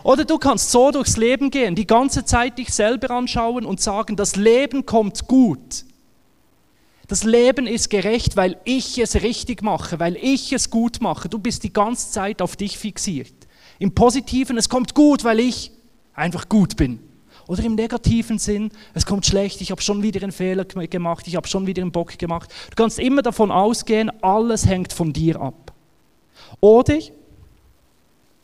Oder 0.03 0.25
du 0.25 0.37
kannst 0.37 0.71
so 0.71 0.91
durchs 0.91 1.17
Leben 1.17 1.51
gehen, 1.51 1.75
die 1.75 1.87
ganze 1.87 2.25
Zeit 2.25 2.57
dich 2.57 2.73
selber 2.73 3.11
anschauen 3.11 3.65
und 3.65 3.81
sagen, 3.81 4.15
das 4.15 4.35
Leben 4.35 4.85
kommt 4.85 5.27
gut. 5.27 5.85
Das 7.07 7.23
Leben 7.23 7.65
ist 7.65 7.89
gerecht, 7.89 8.35
weil 8.37 8.57
ich 8.65 8.99
es 8.99 9.15
richtig 9.15 9.63
mache, 9.63 9.99
weil 9.99 10.15
ich 10.15 10.53
es 10.53 10.69
gut 10.69 11.01
mache. 11.01 11.27
Du 11.27 11.39
bist 11.39 11.63
die 11.63 11.73
ganze 11.73 12.11
Zeit 12.11 12.41
auf 12.41 12.55
dich 12.55 12.77
fixiert. 12.77 13.33
Im 13.79 13.95
positiven, 13.95 14.57
es 14.57 14.69
kommt 14.69 14.93
gut, 14.93 15.23
weil 15.23 15.39
ich 15.39 15.71
einfach 16.13 16.49
gut 16.49 16.75
bin. 16.75 16.99
Oder 17.49 17.63
im 17.63 17.73
negativen 17.73 18.37
Sinn, 18.37 18.69
es 18.93 19.07
kommt 19.07 19.25
schlecht, 19.25 19.59
ich 19.59 19.71
habe 19.71 19.81
schon 19.81 20.03
wieder 20.03 20.21
einen 20.21 20.31
Fehler 20.31 20.65
gemacht, 20.65 21.27
ich 21.27 21.35
habe 21.35 21.47
schon 21.47 21.65
wieder 21.65 21.81
einen 21.81 21.91
Bock 21.91 22.15
gemacht. 22.19 22.53
Du 22.69 22.75
kannst 22.75 22.99
immer 22.99 23.23
davon 23.23 23.49
ausgehen, 23.49 24.11
alles 24.21 24.67
hängt 24.67 24.93
von 24.93 25.11
dir 25.11 25.41
ab. 25.41 25.73
Oder 26.59 26.99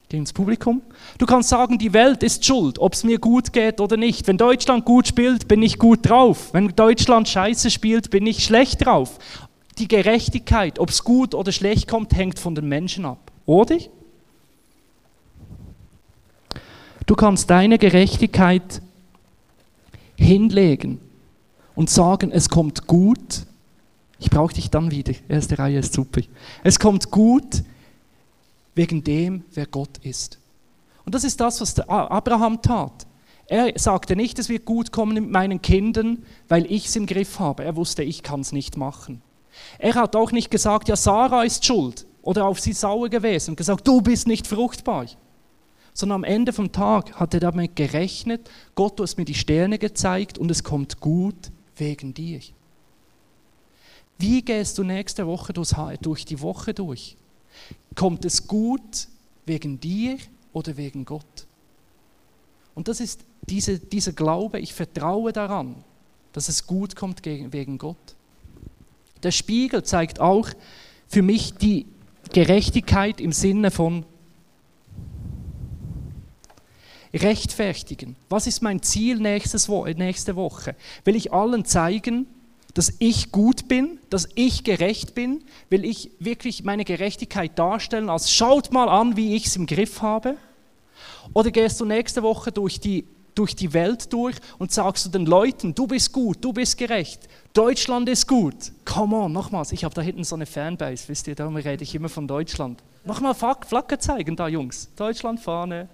Geh 0.09 0.17
ins 0.17 0.33
Publikum. 0.33 0.81
Du 1.19 1.27
kannst 1.27 1.49
sagen, 1.49 1.77
die 1.77 1.93
Welt 1.93 2.23
ist 2.23 2.45
schuld, 2.45 2.79
ob 2.79 2.93
es 2.93 3.03
mir 3.03 3.19
gut 3.19 3.53
geht 3.53 3.79
oder 3.79 3.95
nicht. 3.95 4.25
Wenn 4.27 4.37
Deutschland 4.37 4.85
gut 4.85 5.07
spielt, 5.07 5.47
bin 5.47 5.61
ich 5.61 5.77
gut 5.77 6.07
drauf. 6.09 6.49
Wenn 6.53 6.69
Deutschland 6.69 7.27
scheiße 7.27 7.69
spielt, 7.69 8.09
bin 8.09 8.25
ich 8.25 8.43
schlecht 8.43 8.85
drauf. 8.85 9.19
Die 9.77 9.87
Gerechtigkeit, 9.87 10.79
ob 10.79 10.89
es 10.89 11.03
gut 11.03 11.35
oder 11.35 11.51
schlecht 11.51 11.87
kommt, 11.87 12.15
hängt 12.15 12.39
von 12.39 12.55
den 12.55 12.67
Menschen 12.67 13.05
ab. 13.05 13.31
Oder? 13.45 13.77
Du 17.05 17.15
kannst 17.15 17.49
deine 17.51 17.77
Gerechtigkeit 17.77 18.81
hinlegen 20.25 20.99
und 21.75 21.89
sagen, 21.89 22.31
es 22.31 22.49
kommt 22.49 22.87
gut. 22.87 23.45
Ich 24.19 24.29
brauche 24.29 24.53
dich 24.53 24.69
dann 24.69 24.91
wieder. 24.91 25.13
Erste 25.27 25.59
Reihe 25.59 25.79
ist 25.79 25.93
super. 25.93 26.21
Es 26.63 26.79
kommt 26.79 27.11
gut, 27.11 27.63
wegen 28.73 29.03
dem, 29.03 29.43
wer 29.53 29.65
Gott 29.65 29.97
ist. 29.99 30.39
Und 31.05 31.15
das 31.15 31.23
ist 31.23 31.39
das, 31.39 31.61
was 31.61 31.79
Abraham 31.79 32.61
tat. 32.61 33.05
Er 33.47 33.73
sagte 33.77 34.15
nicht, 34.15 34.39
es 34.39 34.49
wird 34.49 34.65
gut 34.65 34.91
kommen 34.91 35.13
mit 35.13 35.29
meinen 35.29 35.61
Kindern, 35.61 36.23
weil 36.47 36.69
ich 36.71 36.87
es 36.87 36.95
im 36.95 37.05
Griff 37.05 37.39
habe. 37.39 37.63
Er 37.63 37.75
wusste, 37.75 38.03
ich 38.03 38.23
kann 38.23 38.39
es 38.39 38.51
nicht 38.51 38.75
machen. 38.75 39.21
Er 39.77 39.93
hat 39.95 40.15
auch 40.15 40.31
nicht 40.31 40.49
gesagt, 40.49 40.89
ja, 40.89 40.95
Sarah 40.95 41.43
ist 41.43 41.63
schuld 41.63 42.05
oder 42.21 42.45
auf 42.45 42.59
sie 42.59 42.73
sauer 42.73 43.09
gewesen 43.09 43.51
und 43.51 43.55
gesagt, 43.55 43.87
du 43.87 44.01
bist 44.01 44.27
nicht 44.27 44.47
fruchtbar. 44.47 45.05
Sondern 45.95 46.17
am 46.17 46.23
Ende 46.25 46.51
vom 46.51 46.73
Tag 46.73 47.13
hat 47.13 47.33
er 47.33 47.39
damit 47.39 47.75
gerechnet, 47.75 48.51
Gott, 48.75 48.99
du 48.99 49.03
hast 49.03 49.17
mir 49.17 49.25
die 49.25 49.33
Sterne 49.33 49.79
gezeigt 49.79 50.37
und 50.37 50.51
es 50.51 50.63
kommt 50.63 50.99
gut 50.99 51.51
wegen 51.77 52.13
dir. 52.13 52.41
Wie 54.19 54.41
gehst 54.41 54.77
du 54.77 54.83
nächste 54.83 55.25
Woche 55.25 55.53
durch 55.53 56.25
die 56.25 56.41
Woche 56.41 56.73
durch? 56.73 57.15
Kommt 57.95 58.25
es 58.25 58.45
gut 58.45 59.07
wegen 59.45 59.79
dir 59.79 60.17
oder 60.51 60.75
wegen 60.75 61.05
Gott? 61.05 61.47
Und 62.75 62.89
das 62.89 62.99
ist 62.99 63.21
diese, 63.47 63.79
dieser 63.79 64.11
Glaube, 64.11 64.59
ich 64.59 64.73
vertraue 64.73 65.31
daran, 65.31 65.75
dass 66.33 66.49
es 66.49 66.67
gut 66.67 66.97
kommt 66.97 67.25
wegen 67.25 67.77
Gott. 67.77 68.15
Der 69.23 69.31
Spiegel 69.31 69.83
zeigt 69.83 70.19
auch 70.19 70.49
für 71.07 71.21
mich 71.21 71.53
die 71.53 71.85
Gerechtigkeit 72.33 73.21
im 73.21 73.31
Sinne 73.31 73.71
von 73.71 74.05
rechtfertigen. 77.15 78.15
Was 78.29 78.47
ist 78.47 78.61
mein 78.61 78.81
Ziel 78.81 79.17
nächstes 79.17 79.69
Wo 79.69 79.85
nächste 79.85 80.35
Woche? 80.35 80.75
Will 81.03 81.15
ich 81.15 81.31
allen 81.31 81.65
zeigen, 81.65 82.27
dass 82.73 82.93
ich 82.99 83.31
gut 83.31 83.67
bin, 83.67 83.99
dass 84.09 84.27
ich 84.35 84.63
gerecht 84.63 85.15
bin? 85.15 85.43
Will 85.69 85.85
ich 85.85 86.11
wirklich 86.19 86.63
meine 86.63 86.83
Gerechtigkeit 86.83 87.57
darstellen, 87.57 88.09
als 88.09 88.31
schaut 88.31 88.71
mal 88.71 88.89
an, 88.89 89.15
wie 89.15 89.35
ich 89.35 89.45
es 89.45 89.55
im 89.55 89.65
Griff 89.65 90.01
habe? 90.01 90.37
Oder 91.33 91.51
gehst 91.51 91.79
du 91.79 91.85
nächste 91.85 92.21
Woche 92.21 92.51
durch 92.51 92.79
die, 92.79 93.05
durch 93.33 93.55
die 93.55 93.73
Welt 93.73 94.11
durch 94.11 94.35
und 94.59 94.71
sagst 94.71 95.05
du 95.05 95.09
den 95.09 95.25
Leuten, 95.25 95.73
du 95.73 95.87
bist 95.87 96.11
gut, 96.11 96.37
du 96.41 96.51
bist 96.53 96.77
gerecht, 96.77 97.27
Deutschland 97.53 98.09
ist 98.09 98.27
gut. 98.27 98.71
Come 98.83 99.15
on, 99.15 99.31
nochmals, 99.31 99.71
ich 99.71 99.83
habe 99.83 99.95
da 99.95 100.01
hinten 100.01 100.23
so 100.23 100.35
eine 100.35 100.45
Fanbase, 100.45 101.07
wisst 101.07 101.27
ihr, 101.27 101.35
darum 101.35 101.55
rede 101.55 101.83
ich 101.83 101.95
immer 101.95 102.09
von 102.09 102.27
Deutschland. 102.27 102.83
Nochmal 103.05 103.35
Flagge 103.35 103.99
zeigen 103.99 104.35
da, 104.35 104.47
Jungs. 104.47 104.89
Deutschland, 104.95 105.39
Fahne, 105.39 105.87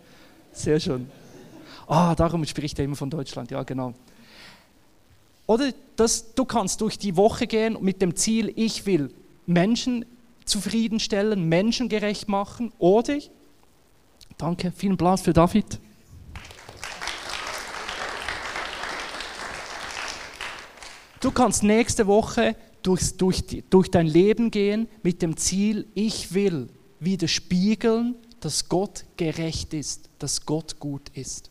sehr 0.51 0.79
schön. 0.79 1.09
Ah, 1.87 2.15
darum 2.15 2.45
spricht 2.45 2.79
er 2.79 2.85
immer 2.85 2.95
von 2.95 3.09
Deutschland, 3.09 3.51
ja 3.51 3.63
genau. 3.63 3.93
Oder 5.45 5.73
dass 5.95 6.33
du 6.33 6.45
kannst 6.45 6.79
durch 6.81 6.97
die 6.97 7.17
Woche 7.17 7.47
gehen 7.47 7.77
mit 7.81 8.01
dem 8.01 8.15
Ziel, 8.15 8.53
ich 8.55 8.85
will 8.85 9.13
Menschen 9.45 10.05
zufriedenstellen, 10.45 11.47
Menschen 11.49 11.89
gerecht 11.89 12.29
machen. 12.29 12.71
Oder, 12.79 13.19
danke, 14.37 14.71
vielen 14.75 14.93
Applaus 14.93 15.21
für 15.21 15.33
David. 15.33 15.79
Du 21.19 21.29
kannst 21.29 21.63
nächste 21.63 22.07
Woche 22.07 22.55
durch, 22.81 23.15
durch, 23.17 23.43
durch 23.69 23.91
dein 23.91 24.07
Leben 24.07 24.49
gehen 24.49 24.87
mit 25.03 25.21
dem 25.21 25.37
Ziel, 25.37 25.87
ich 25.93 26.33
will 26.33 26.67
widerspiegeln, 26.99 28.15
dass 28.41 28.67
Gott 28.67 29.05
gerecht 29.17 29.73
ist, 29.73 30.09
dass 30.19 30.45
Gott 30.45 30.79
gut 30.79 31.09
ist. 31.13 31.49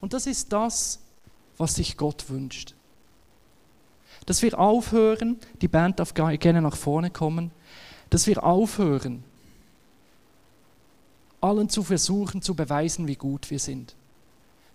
Und 0.00 0.12
das 0.12 0.26
ist 0.26 0.52
das, 0.52 1.00
was 1.56 1.76
sich 1.76 1.96
Gott 1.96 2.28
wünscht 2.28 2.74
dass 4.26 4.42
wir 4.42 4.58
aufhören, 4.58 5.38
die 5.60 5.68
Band 5.68 5.98
darf 5.98 6.14
gerne 6.14 6.62
nach 6.62 6.76
vorne 6.76 7.10
kommen, 7.10 7.50
dass 8.10 8.26
wir 8.26 8.42
aufhören, 8.44 9.24
allen 11.40 11.68
zu 11.68 11.82
versuchen 11.82 12.40
zu 12.40 12.54
beweisen, 12.54 13.06
wie 13.06 13.16
gut 13.16 13.50
wir 13.50 13.58
sind. 13.58 13.94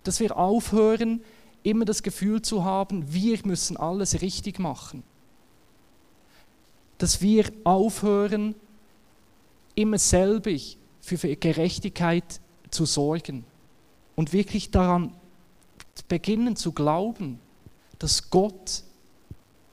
Dass 0.03 0.19
wir 0.19 0.37
aufhören, 0.37 1.21
immer 1.63 1.85
das 1.85 2.03
Gefühl 2.03 2.41
zu 2.41 2.63
haben, 2.63 3.11
wir 3.11 3.39
müssen 3.43 3.75
alles 3.75 4.21
richtig 4.21 4.59
machen. 4.59 5.03
Dass 6.99 7.21
wir 7.21 7.51
aufhören, 7.63 8.53
immer 9.73 9.97
selbig 9.97 10.77
für 11.17 11.35
Gerechtigkeit 11.35 12.39
zu 12.69 12.85
sorgen 12.85 13.45
und 14.15 14.33
wirklich 14.33 14.71
daran 14.71 15.15
beginnen 16.07 16.55
zu 16.55 16.71
glauben, 16.71 17.39
dass 17.99 18.29
Gott 18.29 18.83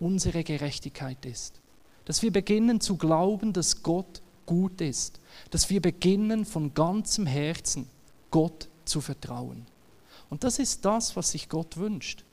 unsere 0.00 0.44
Gerechtigkeit 0.44 1.24
ist. 1.26 1.60
Dass 2.04 2.22
wir 2.22 2.32
beginnen 2.32 2.80
zu 2.80 2.96
glauben, 2.96 3.52
dass 3.52 3.82
Gott 3.82 4.22
gut 4.44 4.80
ist. 4.80 5.20
Dass 5.50 5.70
wir 5.70 5.80
beginnen 5.80 6.44
von 6.44 6.74
ganzem 6.74 7.26
Herzen 7.26 7.88
Gott 8.30 8.68
zu 8.84 9.00
vertrauen. 9.00 9.66
Und 10.30 10.44
das 10.44 10.58
ist 10.58 10.84
das, 10.84 11.16
was 11.16 11.32
sich 11.32 11.48
Gott 11.48 11.76
wünscht. 11.76 12.24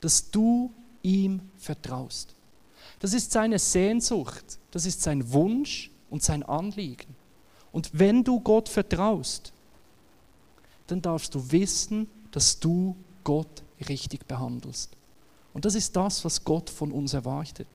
Dass 0.00 0.30
du 0.30 0.72
ihm 1.02 1.40
vertraust. 1.56 2.34
Das 3.00 3.12
ist 3.12 3.32
seine 3.32 3.58
Sehnsucht, 3.58 4.58
das 4.70 4.86
ist 4.86 5.02
sein 5.02 5.32
Wunsch 5.32 5.90
und 6.10 6.22
sein 6.22 6.42
Anliegen. 6.42 7.14
Und 7.74 7.90
wenn 7.92 8.22
du 8.22 8.38
Gott 8.38 8.68
vertraust, 8.68 9.52
dann 10.86 11.02
darfst 11.02 11.34
du 11.34 11.50
wissen, 11.50 12.08
dass 12.30 12.60
du 12.60 12.94
Gott 13.24 13.64
richtig 13.88 14.26
behandelst. 14.28 14.92
Und 15.52 15.64
das 15.64 15.74
ist 15.74 15.96
das, 15.96 16.24
was 16.24 16.44
Gott 16.44 16.70
von 16.70 16.92
uns 16.92 17.14
erwartet. 17.14 17.66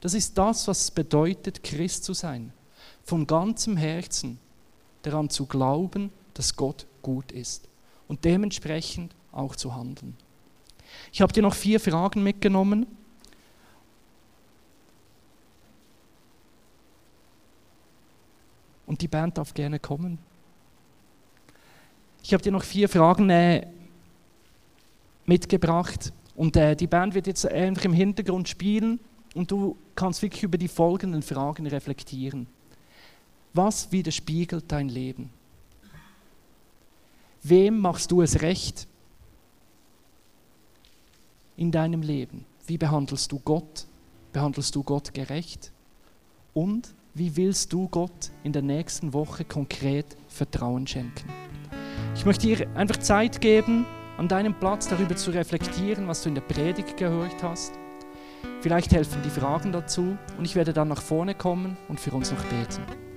Das 0.00 0.14
ist 0.14 0.38
das, 0.38 0.66
was 0.66 0.80
es 0.84 0.90
bedeutet, 0.90 1.62
Christ 1.62 2.04
zu 2.04 2.14
sein. 2.14 2.54
Von 3.04 3.26
ganzem 3.26 3.76
Herzen 3.76 4.38
daran 5.02 5.28
zu 5.28 5.44
glauben, 5.44 6.10
dass 6.32 6.56
Gott 6.56 6.86
gut 7.02 7.30
ist 7.30 7.68
und 8.06 8.24
dementsprechend 8.24 9.14
auch 9.30 9.56
zu 9.56 9.76
handeln. 9.76 10.16
Ich 11.12 11.20
habe 11.20 11.34
dir 11.34 11.42
noch 11.42 11.54
vier 11.54 11.80
Fragen 11.80 12.22
mitgenommen. 12.22 12.86
Und 18.98 19.02
die 19.02 19.06
Band 19.06 19.38
darf 19.38 19.54
gerne 19.54 19.78
kommen. 19.78 20.18
Ich 22.20 22.32
habe 22.32 22.42
dir 22.42 22.50
noch 22.50 22.64
vier 22.64 22.88
Fragen 22.88 23.30
äh, 23.30 23.68
mitgebracht. 25.24 26.12
Und 26.34 26.56
äh, 26.56 26.74
die 26.74 26.88
Band 26.88 27.14
wird 27.14 27.28
jetzt 27.28 27.46
einfach 27.46 27.84
im 27.84 27.92
Hintergrund 27.92 28.48
spielen 28.48 28.98
und 29.36 29.52
du 29.52 29.76
kannst 29.94 30.20
wirklich 30.20 30.42
über 30.42 30.58
die 30.58 30.66
folgenden 30.66 31.22
Fragen 31.22 31.68
reflektieren. 31.68 32.48
Was 33.54 33.92
widerspiegelt 33.92 34.64
dein 34.66 34.88
Leben? 34.88 35.30
Wem 37.44 37.78
machst 37.78 38.10
du 38.10 38.20
es 38.20 38.42
recht 38.42 38.88
in 41.56 41.70
deinem 41.70 42.02
Leben? 42.02 42.44
Wie 42.66 42.78
behandelst 42.78 43.30
du 43.30 43.38
Gott? 43.38 43.86
Behandelst 44.32 44.74
du 44.74 44.82
Gott 44.82 45.14
gerecht? 45.14 45.70
Und 46.52 46.92
wie 47.18 47.36
willst 47.36 47.72
du 47.72 47.88
Gott 47.88 48.30
in 48.44 48.52
der 48.52 48.62
nächsten 48.62 49.12
Woche 49.12 49.44
konkret 49.44 50.06
Vertrauen 50.28 50.86
schenken? 50.86 51.28
Ich 52.14 52.24
möchte 52.24 52.46
dir 52.46 52.68
einfach 52.76 52.98
Zeit 52.98 53.40
geben, 53.40 53.86
an 54.18 54.28
deinem 54.28 54.54
Platz 54.54 54.88
darüber 54.88 55.16
zu 55.16 55.32
reflektieren, 55.32 56.06
was 56.06 56.22
du 56.22 56.28
in 56.28 56.36
der 56.36 56.42
Predigt 56.42 56.96
gehört 56.96 57.42
hast. 57.42 57.72
Vielleicht 58.60 58.92
helfen 58.92 59.20
die 59.24 59.30
Fragen 59.30 59.72
dazu 59.72 60.16
und 60.38 60.44
ich 60.44 60.54
werde 60.54 60.72
dann 60.72 60.88
nach 60.88 61.02
vorne 61.02 61.34
kommen 61.34 61.76
und 61.88 61.98
für 61.98 62.12
uns 62.12 62.30
noch 62.30 62.44
beten. 62.44 63.07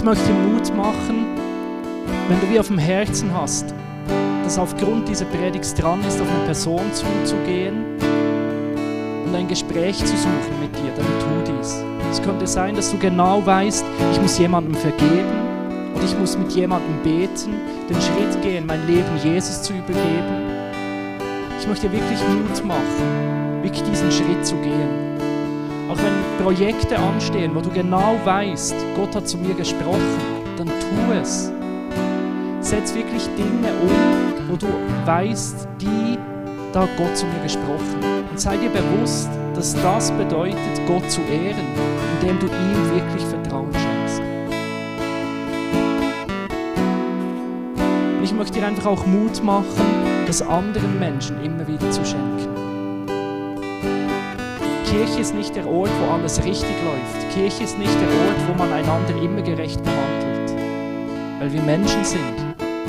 Ich 0.00 0.06
möchte 0.06 0.32
Mut 0.32 0.74
machen, 0.78 1.26
wenn 2.30 2.40
du 2.40 2.48
wie 2.48 2.58
auf 2.58 2.68
dem 2.68 2.78
Herzen 2.78 3.34
hast, 3.34 3.74
dass 4.42 4.58
aufgrund 4.58 5.06
dieser 5.06 5.26
Predigt 5.26 5.78
dran 5.78 6.00
ist, 6.08 6.18
auf 6.18 6.26
eine 6.26 6.46
Person 6.46 6.80
zuzugehen 6.94 7.84
und 9.26 9.34
ein 9.34 9.46
Gespräch 9.46 9.98
zu 9.98 10.16
suchen 10.16 10.58
mit 10.58 10.74
dir, 10.74 10.90
dann 10.96 11.04
tu 11.04 11.52
dies. 11.52 11.84
Es 12.10 12.22
könnte 12.22 12.46
sein, 12.46 12.76
dass 12.76 12.90
du 12.90 12.96
genau 12.96 13.44
weißt, 13.44 13.84
ich 14.12 14.22
muss 14.22 14.38
jemandem 14.38 14.74
vergeben 14.74 15.92
und 15.94 16.02
ich 16.02 16.18
muss 16.18 16.38
mit 16.38 16.50
jemandem 16.52 17.02
beten, 17.02 17.56
den 17.90 18.00
Schritt 18.00 18.40
gehen, 18.40 18.64
mein 18.64 18.86
Leben 18.86 19.18
Jesus 19.22 19.60
zu 19.60 19.74
übergeben. 19.74 20.46
Ich 21.60 21.68
möchte 21.68 21.92
wirklich 21.92 22.20
Mut 22.20 22.64
machen, 22.64 23.60
wirklich 23.62 23.82
diesen 23.82 24.10
Schritt 24.10 24.46
zu 24.46 24.54
gehen. 24.62 25.09
Projekte 26.42 26.98
anstehen, 26.98 27.54
wo 27.54 27.60
du 27.60 27.68
genau 27.68 28.18
weißt, 28.24 28.74
Gott 28.96 29.14
hat 29.14 29.28
zu 29.28 29.36
mir 29.36 29.54
gesprochen, 29.54 30.00
dann 30.56 30.68
tu 30.68 31.12
es. 31.20 31.52
Setz 32.60 32.94
wirklich 32.94 33.28
Dinge 33.36 33.68
um, 33.82 34.48
wo 34.48 34.56
du 34.56 34.66
weißt, 35.04 35.68
die, 35.80 36.18
da 36.72 36.88
Gott 36.96 37.14
zu 37.14 37.26
mir 37.26 37.42
gesprochen. 37.42 38.00
Und 38.30 38.40
sei 38.40 38.56
dir 38.56 38.70
bewusst, 38.70 39.28
dass 39.54 39.74
das 39.74 40.10
bedeutet, 40.12 40.56
Gott 40.86 41.10
zu 41.10 41.20
ehren, 41.20 41.66
indem 42.20 42.38
du 42.38 42.46
ihm 42.46 42.90
wirklich 42.94 43.22
Vertrauen 43.26 43.72
schenkst. 43.72 44.22
Und 48.16 48.24
ich 48.24 48.32
möchte 48.32 48.58
dir 48.58 48.66
einfach 48.66 48.86
auch 48.86 49.04
Mut 49.04 49.42
machen, 49.44 49.66
das 50.26 50.40
anderen 50.40 50.98
Menschen 50.98 51.42
immer 51.44 51.66
wieder 51.66 51.90
zu 51.90 52.02
schenken. 52.04 52.59
Kirche 54.90 55.20
ist 55.20 55.36
nicht 55.36 55.54
der 55.54 55.68
Ort, 55.68 55.90
wo 56.00 56.14
alles 56.14 56.42
richtig 56.42 56.74
läuft. 56.82 57.32
Kirche 57.32 57.62
ist 57.62 57.78
nicht 57.78 57.94
der 57.94 58.08
Ort, 58.08 58.48
wo 58.48 58.54
man 58.54 58.72
einander 58.72 59.14
immer 59.22 59.40
gerecht 59.40 59.80
behandelt. 59.84 60.50
Weil 61.38 61.52
wir 61.52 61.62
Menschen 61.62 62.04
sind. 62.04 62.34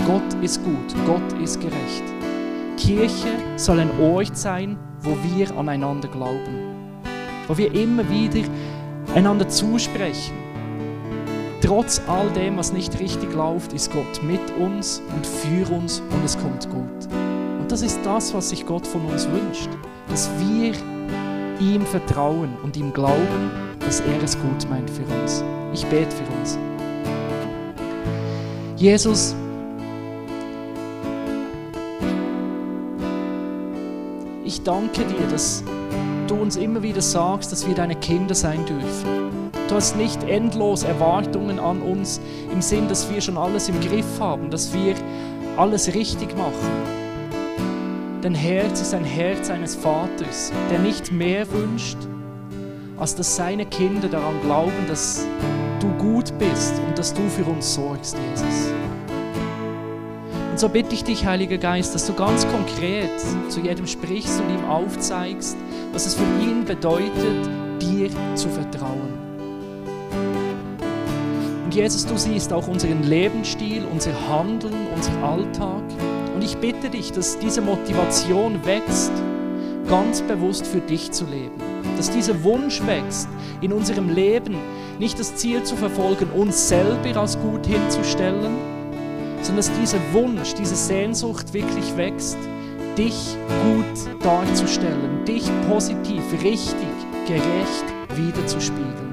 Gott 0.07 0.43
ist 0.43 0.63
gut, 0.63 0.95
Gott 1.05 1.41
ist 1.43 1.59
gerecht. 1.59 2.03
Kirche 2.75 3.29
soll 3.55 3.81
ein 3.81 3.91
Ort 4.01 4.35
sein, 4.35 4.79
wo 5.01 5.15
wir 5.21 5.55
aneinander 5.55 6.07
glauben. 6.07 7.03
Wo 7.47 7.55
wir 7.55 7.71
immer 7.75 8.09
wieder 8.09 8.49
einander 9.13 9.47
zusprechen. 9.47 10.33
Trotz 11.61 12.01
all 12.07 12.31
dem, 12.31 12.57
was 12.57 12.73
nicht 12.73 12.99
richtig 12.99 13.31
läuft, 13.35 13.73
ist 13.73 13.93
Gott 13.93 14.23
mit 14.23 14.41
uns 14.59 15.03
und 15.15 15.27
für 15.27 15.71
uns 15.71 15.99
und 15.99 16.25
es 16.25 16.35
kommt 16.35 16.67
gut. 16.71 17.13
Und 17.59 17.71
das 17.71 17.83
ist 17.83 17.99
das, 18.03 18.33
was 18.33 18.49
sich 18.49 18.65
Gott 18.65 18.87
von 18.87 19.05
uns 19.05 19.29
wünscht. 19.29 19.69
Dass 20.09 20.31
wir 20.39 20.73
ihm 21.61 21.85
vertrauen 21.85 22.49
und 22.63 22.75
ihm 22.75 22.91
glauben, 22.91 23.51
dass 23.79 23.99
er 24.01 24.23
es 24.23 24.37
gut 24.39 24.69
meint 24.69 24.89
für 24.89 25.03
uns. 25.03 25.43
Ich 25.73 25.85
bete 25.85 26.11
für 26.11 26.39
uns. 26.39 26.57
Jesus, 28.75 29.35
ich 34.43 34.63
danke 34.63 35.05
dir, 35.05 35.27
dass 35.29 35.63
du 36.27 36.35
uns 36.35 36.55
immer 36.55 36.81
wieder 36.81 37.01
sagst, 37.01 37.51
dass 37.51 37.67
wir 37.67 37.75
deine 37.75 37.95
Kinder 37.95 38.33
sein 38.33 38.65
dürfen. 38.65 39.51
Du 39.67 39.75
hast 39.75 39.95
nicht 39.95 40.23
endlos 40.23 40.83
Erwartungen 40.83 41.59
an 41.59 41.81
uns 41.81 42.19
im 42.51 42.61
Sinn, 42.61 42.87
dass 42.89 43.09
wir 43.11 43.21
schon 43.21 43.37
alles 43.37 43.69
im 43.69 43.79
Griff 43.79 44.19
haben, 44.19 44.49
dass 44.49 44.73
wir 44.73 44.95
alles 45.57 45.93
richtig 45.93 46.35
machen. 46.35 47.00
Dein 48.21 48.35
Herz 48.35 48.79
ist 48.79 48.93
ein 48.93 49.03
Herz 49.03 49.49
eines 49.49 49.73
Vaters, 49.73 50.51
der 50.69 50.77
nicht 50.77 51.11
mehr 51.11 51.51
wünscht, 51.51 51.97
als 52.99 53.15
dass 53.15 53.35
seine 53.35 53.65
Kinder 53.65 54.07
daran 54.09 54.39
glauben, 54.43 54.85
dass 54.87 55.25
du 55.79 55.87
gut 55.97 56.31
bist 56.37 56.79
und 56.87 56.99
dass 56.99 57.15
du 57.15 57.27
für 57.29 57.45
uns 57.45 57.73
sorgst, 57.73 58.15
Jesus. 58.29 58.73
Und 60.51 60.59
so 60.59 60.69
bitte 60.69 60.93
ich 60.93 61.03
dich, 61.03 61.25
Heiliger 61.25 61.57
Geist, 61.57 61.95
dass 61.95 62.05
du 62.05 62.13
ganz 62.13 62.45
konkret 62.49 63.09
zu 63.49 63.59
jedem 63.59 63.87
sprichst 63.87 64.39
und 64.39 64.53
ihm 64.53 64.65
aufzeigst, 64.65 65.57
was 65.91 66.05
es 66.05 66.13
für 66.13 66.43
ihn 66.43 66.63
bedeutet, 66.63 67.49
dir 67.81 68.11
zu 68.35 68.49
vertrauen. 68.49 69.17
Und 71.63 71.73
Jesus, 71.73 72.05
du 72.05 72.15
siehst 72.17 72.53
auch 72.53 72.67
unseren 72.67 73.01
Lebensstil, 73.01 73.83
unser 73.91 74.11
Handeln, 74.29 74.75
unser 74.95 75.23
Alltag. 75.23 75.81
Und 76.41 76.47
ich 76.47 76.57
bitte 76.57 76.89
dich, 76.89 77.11
dass 77.11 77.37
diese 77.37 77.61
Motivation 77.61 78.65
wächst, 78.65 79.11
ganz 79.87 80.23
bewusst 80.23 80.65
für 80.65 80.79
dich 80.79 81.11
zu 81.11 81.25
leben. 81.25 81.53
Dass 81.97 82.09
dieser 82.09 82.43
Wunsch 82.43 82.81
wächst, 82.87 83.29
in 83.61 83.71
unserem 83.71 84.09
Leben 84.09 84.55
nicht 84.97 85.19
das 85.19 85.35
Ziel 85.35 85.61
zu 85.61 85.75
verfolgen, 85.75 86.31
uns 86.31 86.67
selber 86.67 87.21
als 87.21 87.39
gut 87.39 87.67
hinzustellen, 87.67 88.57
sondern 89.43 89.57
dass 89.57 89.71
dieser 89.79 89.99
Wunsch, 90.13 90.55
diese 90.55 90.75
Sehnsucht 90.75 91.53
wirklich 91.53 91.95
wächst, 91.95 92.39
dich 92.97 93.37
gut 93.63 94.23
darzustellen, 94.23 95.23
dich 95.27 95.47
positiv, 95.69 96.23
richtig, 96.41 96.89
gerecht 97.27 97.85
wiederzuspiegeln, 98.15 99.10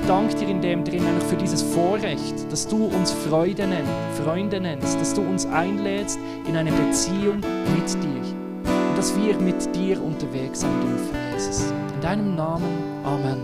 ich 0.00 0.06
danke 0.06 0.34
dir 0.36 0.48
in 0.48 0.60
dem 0.60 0.84
drin 0.84 1.02
für 1.28 1.36
dieses 1.36 1.62
Vorrecht, 1.62 2.34
dass 2.50 2.68
du 2.68 2.84
uns 2.84 3.10
Freude 3.10 3.66
nennst, 3.66 3.90
Freunde 4.22 4.60
nennst, 4.60 5.00
dass 5.00 5.14
du 5.14 5.22
uns 5.22 5.46
einlädst 5.46 6.18
in 6.46 6.56
eine 6.56 6.70
Beziehung 6.70 7.36
mit 7.74 7.92
dir 8.02 8.22
und 8.64 8.96
dass 8.96 9.14
wir 9.16 9.36
mit 9.40 9.74
dir 9.74 10.02
unterwegs 10.02 10.60
sein 10.60 10.70
dürfen, 10.80 11.16
Jesus. 11.34 11.72
In 11.94 12.00
deinem 12.00 12.36
Namen, 12.36 12.68
Amen. 13.04 13.38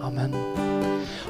Amen. 0.00 0.32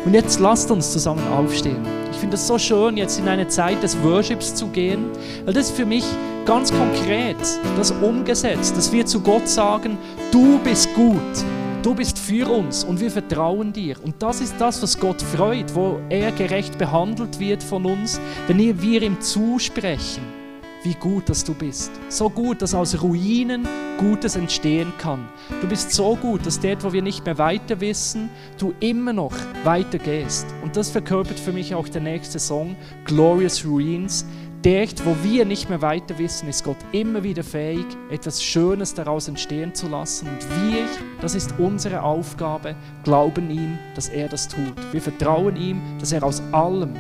Und 0.05 0.15
jetzt 0.15 0.39
lasst 0.39 0.71
uns 0.71 0.93
zusammen 0.93 1.27
aufstehen. 1.29 1.85
Ich 2.13 2.19
finde 2.19 2.37
es 2.37 2.47
so 2.47 2.59
schön, 2.59 2.97
jetzt 2.97 3.19
in 3.19 3.29
eine 3.29 3.49
Zeit 3.49 3.83
des 3.83 4.01
Worships 4.03 4.55
zu 4.55 4.69
gehen, 4.69 5.07
weil 5.45 5.55
das 5.55 5.71
ist 5.71 5.77
für 5.77 5.87
mich 5.87 6.05
ganz 6.47 6.73
konkret 6.73 7.37
das 7.77 7.91
umgesetzt, 7.91 8.77
dass 8.77 8.93
wir 8.93 9.05
zu 9.07 9.21
Gott 9.21 9.49
sagen, 9.49 9.99
du 10.31 10.59
bist 10.59 10.95
gut, 10.95 11.45
du 11.83 11.95
bist 11.95 12.19
für 12.19 12.49
uns 12.49 12.85
und 12.85 13.01
wir 13.01 13.11
vertrauen 13.11 13.73
dir. 13.73 13.97
Und 14.03 14.23
das 14.23 14.41
ist 14.41 14.55
das, 14.59 14.83
was 14.83 14.99
Gott 14.99 15.23
freut, 15.23 15.75
wo 15.75 16.01
er 16.09 16.33
gerecht 16.33 16.79
behandelt 16.79 17.39
wird 17.39 17.63
von 17.63 17.85
uns, 17.85 18.21
wenn 18.47 18.59
wir 18.59 19.03
ihm 19.03 19.21
zusprechen 19.21 20.39
wie 20.83 20.95
gut, 20.95 21.29
dass 21.29 21.45
du 21.45 21.55
bist. 21.55 21.91
So 22.09 22.31
gut, 22.31 22.63
dass 22.63 22.75
aus 22.75 23.03
Ruinen 23.03 23.67
Gutes 23.99 24.37
entstehen 24.37 24.93
kann. 24.99 25.29
Du 25.61 25.69
bist 25.69 25.93
so 25.93 26.15
gut, 26.17 26.47
dass 26.47 26.61
dort, 26.61 26.85
wo 26.85 26.93
wir 26.93 27.03
nicht 27.03 27.25
mehr 27.25 27.37
weiter 27.37 27.81
wissen, 27.81 28.31
du 28.59 28.73
immer 28.81 29.13
noch 29.13 29.35
weiter 29.65 29.99
gehst. 29.99 30.47
Und 30.63 30.77
das 30.77 30.91
verkörpert 30.91 31.41
für 31.41 31.53
mich 31.53 31.75
auch 31.75 31.89
der 31.89 32.01
nächste 32.01 32.39
Song, 32.39 32.77
Glorious 33.05 33.65
Ruins. 33.65 34.25
Dort, 34.63 35.07
wo 35.07 35.15
wir 35.23 35.45
nicht 35.45 35.69
mehr 35.69 35.83
weiter 35.83 36.19
wissen, 36.19 36.49
ist 36.49 36.65
Gott 36.65 36.79
immer 36.91 37.23
wieder 37.23 37.45
fähig, 37.45 37.87
etwas 38.11 38.43
Schönes 38.43 38.93
daraus 38.93 39.29
entstehen 39.29 39.73
zu 39.73 39.87
lassen. 39.87 40.27
Und 40.29 40.73
wir, 40.73 40.85
das 41.21 41.37
ist 41.37 41.55
unsere 41.59 42.03
Aufgabe, 42.03 42.75
glauben 43.05 43.51
ihm, 43.51 43.79
dass 43.95 44.09
er 44.09 44.29
das 44.29 44.49
tut. 44.49 44.75
Wir 44.93 45.01
vertrauen 45.01 45.55
ihm, 45.55 45.81
dass 46.01 46.11
er 46.11 46.25
aus 46.25 46.43
allem 46.51 46.95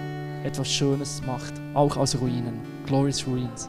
etwas 0.44 0.70
Schönes 0.70 1.20
macht, 1.26 1.54
auch 1.74 1.96
aus 1.96 2.20
Ruinen. 2.20 2.60
Glorious 2.86 3.26
Ruins. 3.26 3.68